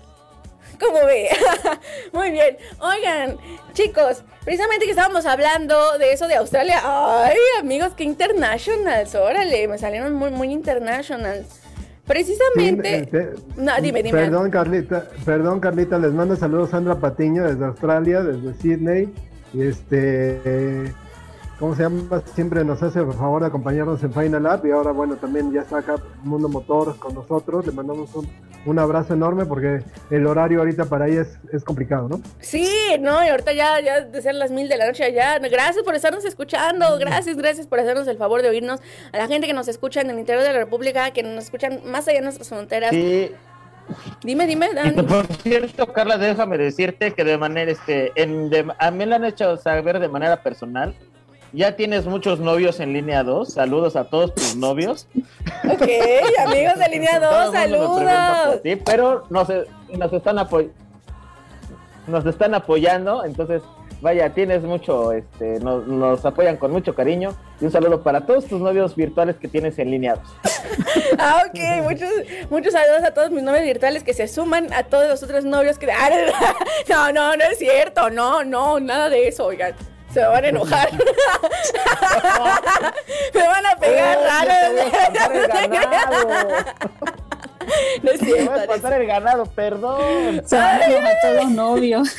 [0.79, 1.29] ¿Cómo ve?
[2.13, 2.57] Muy bien.
[2.79, 3.37] Oigan,
[3.73, 6.81] chicos, precisamente que estábamos hablando de eso de Australia.
[6.83, 9.13] Ay, amigos, qué internationals.
[9.15, 11.58] Órale, me salieron muy, muy internationals.
[12.09, 13.07] Precisamente.
[13.11, 14.19] Sí, No, dime, dime.
[14.19, 19.13] Perdón, Carlita, perdón, Carlita, les mando saludos Sandra Patiño desde Australia, desde Sydney.
[19.53, 20.93] Y este, eh,
[21.59, 22.21] ¿cómo se llama?
[22.33, 24.65] Siempre nos hace el favor de acompañarnos en Final Lab.
[24.65, 27.65] Y ahora, bueno, también ya está acá Mundo Motor con nosotros.
[27.65, 28.27] Le mandamos un,
[28.65, 32.21] un abrazo enorme porque el horario ahorita para ella es, es complicado, ¿no?
[32.39, 32.67] Sí,
[32.99, 35.37] no, y ahorita ya, ya de ser las mil de la noche allá.
[35.39, 36.97] Gracias por estarnos escuchando.
[36.99, 38.79] Gracias, gracias por hacernos el favor de oírnos.
[39.11, 41.81] A la gente que nos escucha en el interior de la República, que nos escuchan
[41.85, 42.91] más allá de nuestras fronteras.
[42.91, 43.31] Sí,
[44.23, 45.01] Dime, dime, Dani.
[45.01, 49.15] por cierto, Carla, déjame decirte que de manera, este, en, de- a mí me lo
[49.15, 50.93] han hecho saber de manera personal.
[51.51, 53.53] Ya tienes muchos novios en línea 2.
[53.53, 55.07] Saludos a todos tus novios.
[55.63, 55.87] Ok,
[56.45, 58.61] amigos de línea 2, Todo el mundo me pregunta por saludos.
[58.61, 59.47] ti, pero nos,
[59.97, 60.71] nos están apoy-
[62.07, 63.61] nos están apoyando, entonces
[64.01, 68.45] vaya, tienes mucho, este, nos, nos apoyan con mucho cariño y un saludo para todos
[68.45, 70.23] tus novios virtuales que tienes en línea 2.
[71.21, 72.09] Ah, ok, muchos,
[72.49, 75.77] muchos saludos a todos mis novios virtuales que se suman a todos los otros novios
[75.77, 75.87] que...
[76.89, 79.73] No, no, no es cierto, no, no, nada de eso, oigan.
[80.13, 80.89] Se me van a enojar.
[83.33, 84.53] me van a pegar raro.
[88.01, 88.51] No es Te cierto.
[88.51, 90.41] voy a pasar el ganado, perdón.
[90.45, 92.15] Saludos a todos los novios.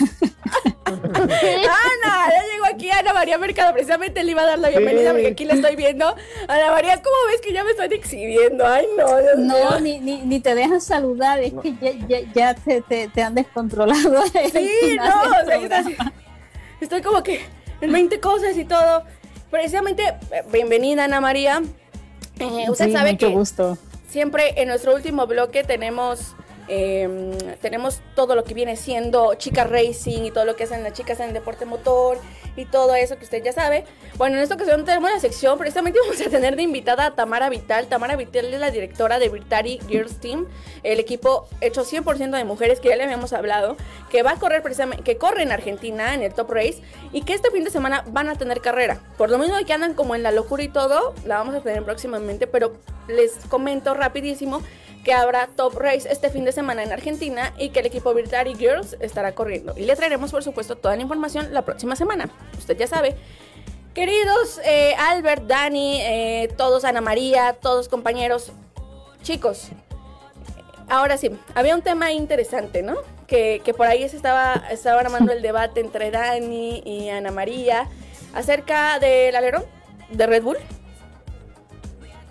[0.86, 3.72] Ana, ya llegó aquí Ana María Mercado.
[3.72, 5.12] Precisamente le iba a dar la bienvenida Sí.
[5.12, 6.14] porque aquí la estoy viendo.
[6.47, 8.64] Ana María, ¿cómo ves que ya me estoy exhibiendo?
[8.64, 9.38] Ay, no, Dios.
[9.38, 13.22] No, ni, ni, ni te dejan saludar, es que ya, ya, ya te, te, te
[13.22, 14.22] han descontrolado.
[14.53, 15.97] Sí, no, o sea, estoy,
[16.80, 17.41] estoy como que
[17.93, 19.05] 20 cosas y todo.
[19.51, 21.62] Precisamente, eh, bienvenida Ana María.
[22.39, 23.78] Eh, usted Sí, sabe mucho que gusto.
[24.09, 26.35] siempre en nuestro último bloque tenemos
[26.72, 30.92] eh, tenemos todo lo que viene siendo chicas racing y todo lo que hacen las
[30.92, 32.16] chicas en el deporte motor
[32.54, 33.84] y todo eso que usted ya sabe.
[34.16, 37.48] Bueno, en esta ocasión tenemos la sección, precisamente vamos a tener de invitada a Tamara
[37.48, 37.88] Vital.
[37.88, 40.46] Tamara Vital es la directora de Vitari Girls Team,
[40.84, 43.76] el equipo hecho 100% de mujeres que ya le habíamos hablado,
[44.08, 46.80] que va a correr precisamente, que corre en Argentina en el Top Race
[47.12, 49.00] y que este fin de semana van a tener carrera.
[49.18, 51.82] Por lo mismo que andan como en la locura y todo, la vamos a tener
[51.82, 52.74] próximamente, pero
[53.08, 54.62] les comento rapidísimo
[55.05, 58.55] que habrá Top Race este fin de semana en Argentina y que el equipo Vitari
[58.55, 59.74] Girls estará corriendo.
[59.76, 62.28] Y le traeremos, por supuesto, toda la información la próxima semana.
[62.59, 63.16] Usted ya sabe.
[63.94, 68.53] Queridos eh, Albert, Dani, eh, todos, Ana María, todos compañeros,
[69.22, 69.68] chicos,
[70.88, 72.96] ahora sí, había un tema interesante, ¿no?
[73.26, 77.88] Que, que por ahí se estaba, estaba armando el debate entre Dani y Ana María
[78.32, 79.64] acerca del alerón
[80.11, 80.57] de Red Bull.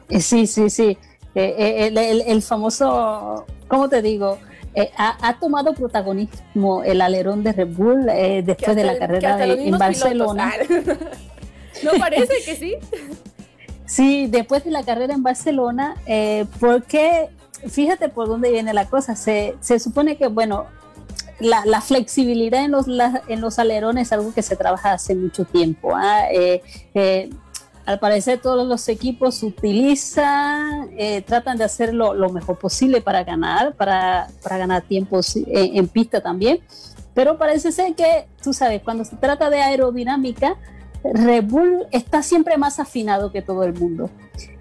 [0.09, 0.97] Eh, Sí, sí, sí.
[1.35, 4.37] Eh, eh, el, el- el famoso, ¿cómo te digo?
[4.75, 9.35] Eh, ha, ha tomado protagonismo el alerón de Red Bull eh, después de la carrera
[9.37, 10.53] de- en Barcelona.
[10.67, 10.97] pilotos.
[11.01, 11.05] Ah,
[11.83, 12.75] ¿No parece que sí?
[13.85, 17.29] Sí, después de la carrera en Barcelona, eh, porque
[17.67, 19.15] fíjate por dónde viene la cosa.
[19.15, 20.65] Se, se supone que, bueno,
[21.39, 25.15] la, la flexibilidad en los, la- en los alerones es algo que se trabaja hace
[25.15, 25.91] mucho tiempo.
[25.95, 26.25] ¿ah?
[26.31, 26.61] Eh,
[26.93, 27.29] eh,
[27.89, 33.73] al parecer todos los equipos utilizan, eh, tratan de hacerlo lo mejor posible para ganar,
[33.73, 36.59] para, para ganar tiempos en, pista también.
[37.15, 40.55] Pero parece ser que, tú sabes, cuando se trata de aerodinámica,
[41.03, 44.11] Red Bull está siempre más afinado que todo el mundo.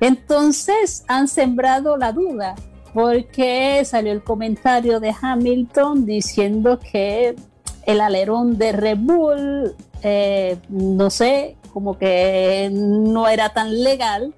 [0.01, 2.55] Entonces han sembrado la duda
[2.95, 7.37] porque salió el comentario de Hamilton diciendo que
[7.85, 14.35] el alerón de Red Bull, eh, no sé, como que no era tan legal.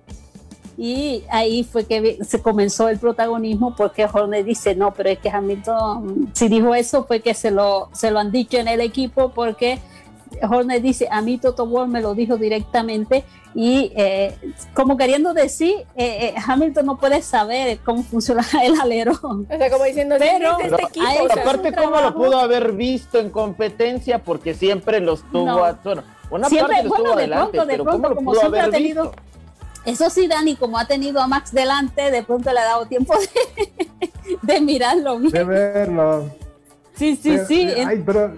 [0.77, 5.31] Y ahí fue que se comenzó el protagonismo porque Horner dice, no, pero es que
[5.31, 9.31] Hamilton, si dijo eso fue que se lo, se lo han dicho en el equipo
[9.31, 9.79] porque
[10.43, 13.25] Horner dice, a mí Toto Wolff me lo dijo directamente
[13.55, 14.37] y eh,
[14.75, 19.47] como queriendo decir, eh, eh, Hamilton no puede saber cómo funciona el alerón.
[19.51, 21.33] O sea, como diciendo, sí, Pero- es de este equipo.
[21.41, 24.19] Aparte, ¿cómo lo pudo haber visto en competencia?
[24.21, 25.47] Porque siempre los tuvo.
[25.47, 25.65] No.
[25.65, 28.35] a- bueno, una Siempre, parte bueno, de adelante, pronto, de pero pronto, ¿cómo lo como
[28.35, 29.23] siempre ha tenido- visto?
[29.87, 33.15] Eso sí, Dani, como ha tenido a Max delante, de pronto le ha dado tiempo
[33.19, 33.89] de,
[34.43, 35.33] de mirarlo bien.
[35.33, 36.25] De verlo.
[36.95, 37.63] Sí, sí, Pero, sí.
[37.63, 38.31] eh, ay, pero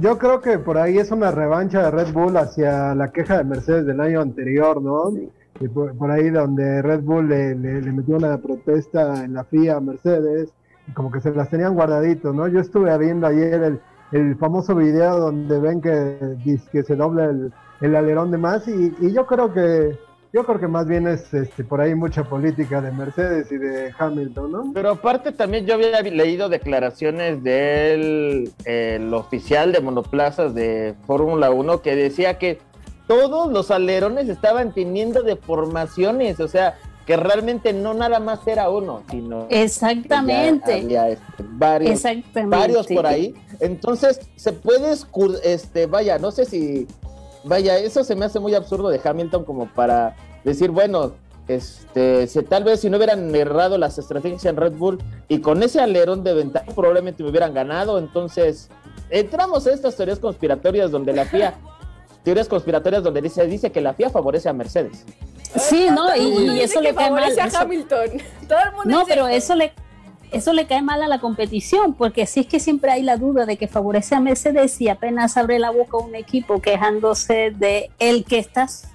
[0.00, 3.44] yo creo que por ahí es una revancha de Red Bull hacia la queja de
[3.44, 5.12] Mercedes del año anterior, ¿no?
[5.60, 9.44] Y por, por ahí donde Red Bull le, le- le metió una protesta en la
[9.44, 10.48] FIA a Mercedes,
[10.88, 12.48] y como que se las tenían guardaditos, ¿no?
[12.48, 13.80] Yo estuve viendo ayer el,
[14.14, 16.36] el famoso video donde ven que,
[16.70, 19.98] que se dobla el, el alerón de más y, y yo creo que
[20.32, 23.92] yo creo que más bien es este por ahí mucha política de Mercedes y de
[23.96, 24.72] Hamilton, ¿no?
[24.72, 31.82] Pero aparte también yo había leído declaraciones del el oficial de monoplazas de Fórmula 1
[31.82, 32.60] que decía que
[33.08, 39.02] todos los alerones estaban teniendo deformaciones, o sea, que realmente no nada más era uno,
[39.10, 40.74] sino Exactamente.
[40.74, 42.56] había, este, varios, Exactamente.
[42.56, 43.34] varios por ahí.
[43.60, 44.96] Entonces, se puede
[45.42, 46.86] este, vaya, no sé si,
[47.44, 51.12] vaya, eso se me hace muy absurdo de Hamilton como para decir, bueno,
[51.46, 55.62] este, si tal vez si no hubieran errado las estrategias en Red Bull y con
[55.62, 57.98] ese alerón de ventaja probablemente me hubieran ganado.
[57.98, 58.70] Entonces,
[59.10, 61.54] entramos a estas teorías conspiratorias donde la FIA,
[62.24, 65.04] teorías conspiratorias donde dice, dice que la FIA favorece a Mercedes.
[65.56, 67.22] Sí, no, y, eso le cae mal.
[67.38, 68.08] a Hamilton.
[68.48, 69.72] Todo el mundo No, dice pero eso le,
[70.32, 73.46] eso le cae mal a la competición, porque si es que siempre hay la duda
[73.46, 78.24] de que favorece a Mercedes y apenas abre la boca un equipo quejándose de el
[78.24, 78.88] que está s-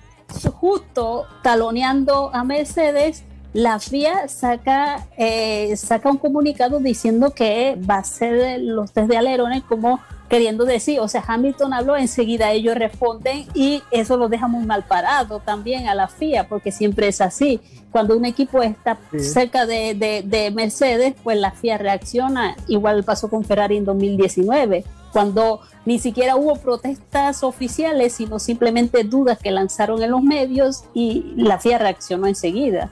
[0.52, 3.24] justo taloneando a Mercedes,
[3.54, 9.18] la FIA saca, eh, saca un comunicado diciendo que va a ser los test de
[9.18, 14.48] alerones como queriendo decir, o sea, Hamilton habló, enseguida ellos responden y eso lo deja
[14.48, 17.60] muy mal parado también a la FIA, porque siempre es así.
[17.92, 19.20] Cuando un equipo está Sí.
[19.22, 22.56] cerca de, de- de Mercedes, pues la FIA reacciona.
[22.68, 29.40] Igual pasó con Ferrari en 2019, cuando ni siquiera hubo protestas oficiales, sino simplemente dudas
[29.40, 32.92] que lanzaron en los medios y la FIA reaccionó enseguida.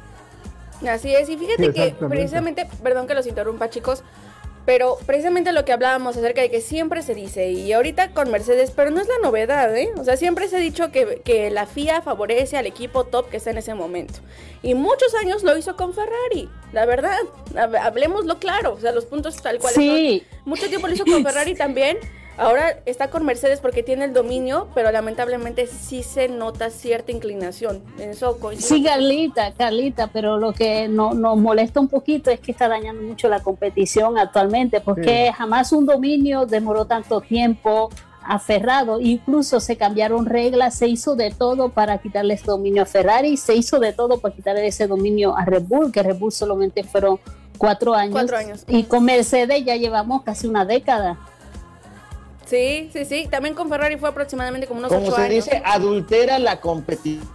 [0.88, 4.04] Así es, y fíjate Sí, que precisamente, perdón que los interrumpa chicos,
[4.66, 8.72] pero precisamente lo que hablábamos acerca de que siempre se dice, y ahorita con Mercedes,
[8.76, 9.90] pero no es la novedad, ¿eh?
[9.98, 13.38] O sea, siempre se ha dicho que, que la FIA favorece al equipo top que
[13.38, 14.16] está en ese momento.
[14.62, 17.18] Y muchos años lo hizo con Ferrari, la verdad,
[17.54, 20.40] hab- hablemoslo claro, o sea, los puntos tal cual Sí, son.
[20.46, 21.98] Mucho tiempo lo hizo con Ferrari también.
[22.38, 27.82] Ahora está con Mercedes porque tiene el dominio, pero lamentablemente sí se nota cierta inclinación.
[28.00, 28.38] En eso.
[28.58, 33.02] Sí, Carlita, Carlita, pero lo que no- nos molesta un poquito es que está dañando
[33.02, 35.34] mucho la competición actualmente, porque Sí.
[35.36, 37.90] jamás un dominio demoró tanto tiempo.
[38.30, 43.38] aferrado, incluso se cambiaron reglas, se hizo de todo para quitarle ese dominio a Ferrari,
[43.38, 46.84] se hizo de todo para quitarle ese dominio a Red Bull, que Red Bull solamente
[46.84, 47.22] fueron
[47.58, 48.12] cuatro años.
[48.12, 48.66] Cuatro años.
[48.68, 51.18] Y con Mercedes ya llevamos casi una década.
[52.48, 53.28] Sí, sí, sí.
[53.30, 55.46] También con Ferrari fue aproximadamente como unos Como ocho se años.
[55.46, 57.28] dice, adultera la competición.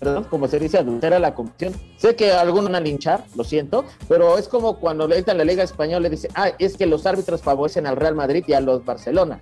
[0.00, 1.78] Perdón, como se dice, adultera la competición.
[1.98, 5.44] Sé que algunos van a linchar, lo siento, pero es como cuando le en la
[5.44, 8.60] Liga Española le dice, ah, es que los árbitros favorecen al Real Madrid y a
[8.60, 9.40] los Barcelona.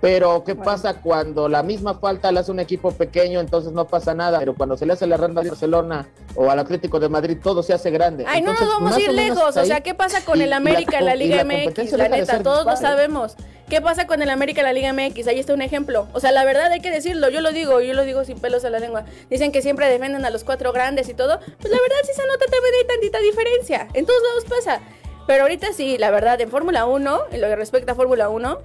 [0.00, 3.40] Pero, ¿qué pasa cuando la misma falta la hace un equipo pequeño?
[3.40, 4.38] Entonces no pasa nada.
[4.38, 7.62] Pero cuando se le hace la Real Madrid Barcelona o al Atlético de Madrid, todo
[7.64, 8.24] se hace grande.
[8.28, 9.56] Ay, no nos vamos a ir o lejos.
[9.56, 11.44] O sea, ¿qué pasa con y- el y la América en la y Liga la
[11.44, 11.92] MX?
[11.92, 13.34] La de neta, todos lo sabemos.
[13.68, 15.26] ¿Qué pasa con el América la Liga MX?
[15.26, 16.06] Ahí está un ejemplo.
[16.14, 17.28] O sea, la verdad hay que decirlo.
[17.28, 19.04] Yo lo digo, yo lo digo sin pelos a la lengua.
[19.28, 21.38] Dicen que siempre defienden a los cuatro grandes y todo.
[21.38, 23.88] Pues la verdad sí se nota también hay tantita diferencia.
[23.94, 24.80] En todos lados pasa.
[25.26, 28.58] Pero ahorita sí, la verdad, en Fórmula 1, en lo que respecta a Fórmula 1,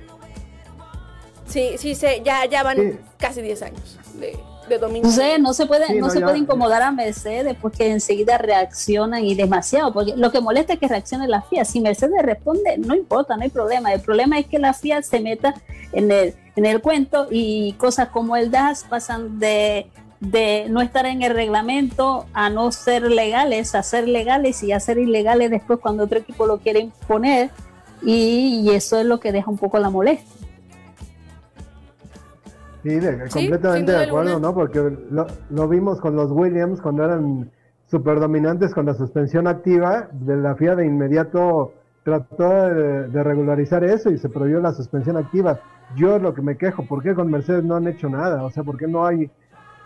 [1.53, 2.97] sí, sí, se, ya, ya van Sí.
[3.17, 4.37] casi 10 años de,
[4.67, 5.03] de dominio.
[5.03, 7.91] No sé, no se puede, Sí, no, no, se ya- puede incomodar a Mercedes porque
[7.91, 11.63] enseguida reaccionan y demasiado, porque lo que molesta es que reaccione la FIA.
[11.65, 13.93] Si Mercedes responde, no importa, no hay problema.
[13.93, 15.53] El problema es que la FIA se meta
[15.91, 19.87] en el, en el cuento y cosas como el DAS pasan de,
[20.19, 24.79] de no estar en el reglamento a no ser legales, a ser legales y a
[24.79, 27.49] ser ilegales después cuando otro equipo lo quiere imponer.
[28.05, 30.42] Y, y eso es lo que deja un poco la molestia.
[32.83, 34.47] Sí, de- Sí, sin completamente de acuerdo, alguna.
[34.49, 34.53] ¿no?
[34.53, 34.79] Porque
[35.11, 37.51] lo, lo vimos con los Williams cuando eran
[37.89, 41.73] super dominantes con la suspensión activa, de la FIA de inmediato
[42.03, 45.59] trató de, de regularizar eso y se prohibió la suspensión activa.
[45.95, 48.43] Yo lo que me quejo, ¿por qué con Mercedes no han hecho nada?
[48.43, 49.29] O sea, ¿por qué no hay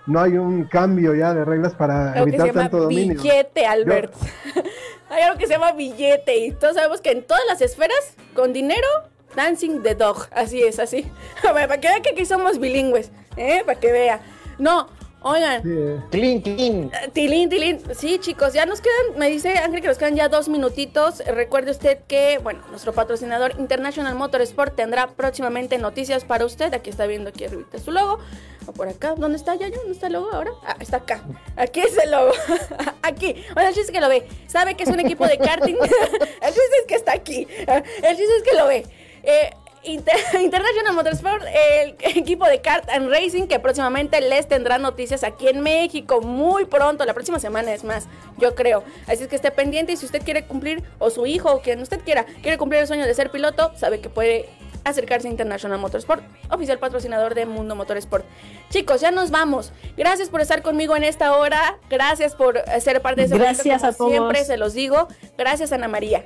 [0.07, 3.21] no hay un cambio ya de reglas para Algo que se evitar llama tanto dominio?
[3.21, 4.13] billete, Albert.
[5.09, 8.51] Hay algo que se llama billete y todos sabemos que en todas las esferas, con
[8.53, 8.87] dinero,
[9.35, 10.27] dancing the dog.
[10.31, 11.05] Así es, así.
[11.47, 13.63] A ver, para que vean que aquí somos bilingües, ¿eh?
[13.65, 14.21] Para que vea.
[14.57, 14.89] No,
[15.21, 15.99] oigan, Sí, eh.
[16.11, 17.81] Eh, tilín, tilín.
[17.95, 21.19] Sí, chicos, ya nos quedan, me dice Ángel que nos quedan ya dos minutitos.
[21.25, 26.73] Recuerde usted que, bueno, nuestro patrocinador International Motorsport tendrá próximamente noticias para usted.
[26.73, 28.19] Aquí está viendo aquí arriba su logo.
[28.65, 29.69] O por acá, ¿dónde está ya?
[29.69, 30.51] ¿Dónde está el logo ahora?
[30.65, 31.21] Ah, está acá.
[31.55, 32.33] Aquí es el logo.
[33.01, 33.35] aquí.
[33.53, 34.27] Bueno, el chiste es que lo ve.
[34.47, 35.75] Sabe que es un equipo de karting.
[35.81, 37.47] el chiste es que está aquí.
[37.65, 38.85] El chiste es que lo ve.
[39.27, 39.51] Eh,
[39.83, 45.47] Inter- International Motorsport, el equipo de kart and racing que próximamente les tendrá noticias aquí
[45.47, 48.07] en México muy pronto, la próxima semana es más,
[48.37, 48.83] yo creo.
[49.07, 51.81] Así es que esté pendiente y si usted quiere cumplir, o su hijo, o quien
[51.81, 54.49] usted quiera, quiere cumplir el sueño de ser piloto, sabe que puede
[54.83, 58.25] acercarse a International Motorsport, oficial patrocinador de Mundo Motorsport.
[58.69, 59.73] Chicos, ya nos vamos.
[59.97, 61.77] Gracias por estar conmigo en esta hora.
[61.89, 64.11] Gracias por ser parte de ese momento, Gracias como a todos.
[64.11, 65.07] Siempre se los digo.
[65.37, 66.25] Gracias, Ana María.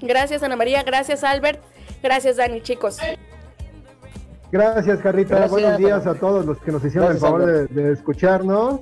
[0.00, 0.82] Gracias, Ana María.
[0.82, 1.60] Gracias, Albert.
[2.02, 2.98] Gracias, Dani, chicos.
[4.50, 5.36] Gracias, Carrita.
[5.36, 8.80] Gracias, Buenos días a todos los que nos hicieron Gracias, el favor de, escucharnos.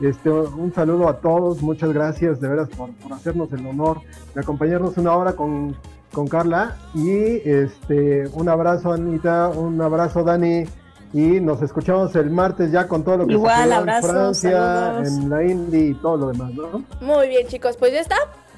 [0.00, 4.00] Este, un saludo a todos, muchas gracias de veras por, por hacernos el honor
[4.34, 5.76] de acompañarnos una hora con,
[6.12, 6.76] con Carla.
[6.94, 10.64] Y este, un abrazo, Anita, un abrazo, Dani.
[11.12, 15.08] Y nos escuchamos el martes ya con todo lo que Igual, abrazos, en Francia, saludos.
[15.08, 16.84] en la Indy y todo lo demás, ¿no?
[17.02, 17.76] Muy bien, chicos.
[17.76, 18.16] Pues ya está.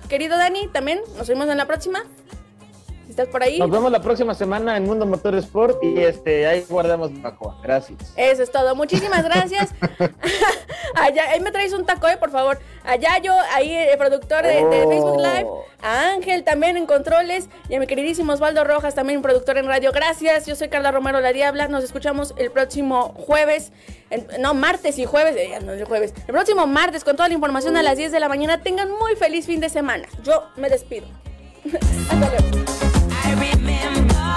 [0.08, 2.04] Querido Dani, también nos vemos en la próxima.
[3.14, 3.60] Estás por ahí.
[3.60, 7.56] Nos vemos la próxima semana en Mundo Motorsport y este ahí guardamos bajo.
[7.62, 8.12] Gracias.
[8.16, 8.74] Eso es todo.
[8.74, 9.70] Muchísimas gracias.
[10.96, 12.58] Allá, ahí me traes un taco, eh, por favor.
[12.82, 14.88] Allá yo, ahí el productor de, de Oh.
[14.90, 15.46] Facebook Live.
[15.80, 17.48] A Ángel también en controles.
[17.68, 19.92] Y a mi queridísimo Osvaldo Rojas, también productor en radio.
[19.92, 20.46] Gracias.
[20.46, 21.68] Yo soy Carla Romero La Diabla.
[21.68, 23.70] Nos escuchamos el próximo jueves.
[24.40, 25.36] no, martes y jueves.
[25.36, 26.14] eh, no el jueves.
[26.26, 28.60] El próximo martes con toda la información a las 10 de la mañana.
[28.60, 30.08] Tengan muy feliz fin de semana.
[30.24, 31.06] Yo me despido.
[32.10, 33.03] Hasta luego.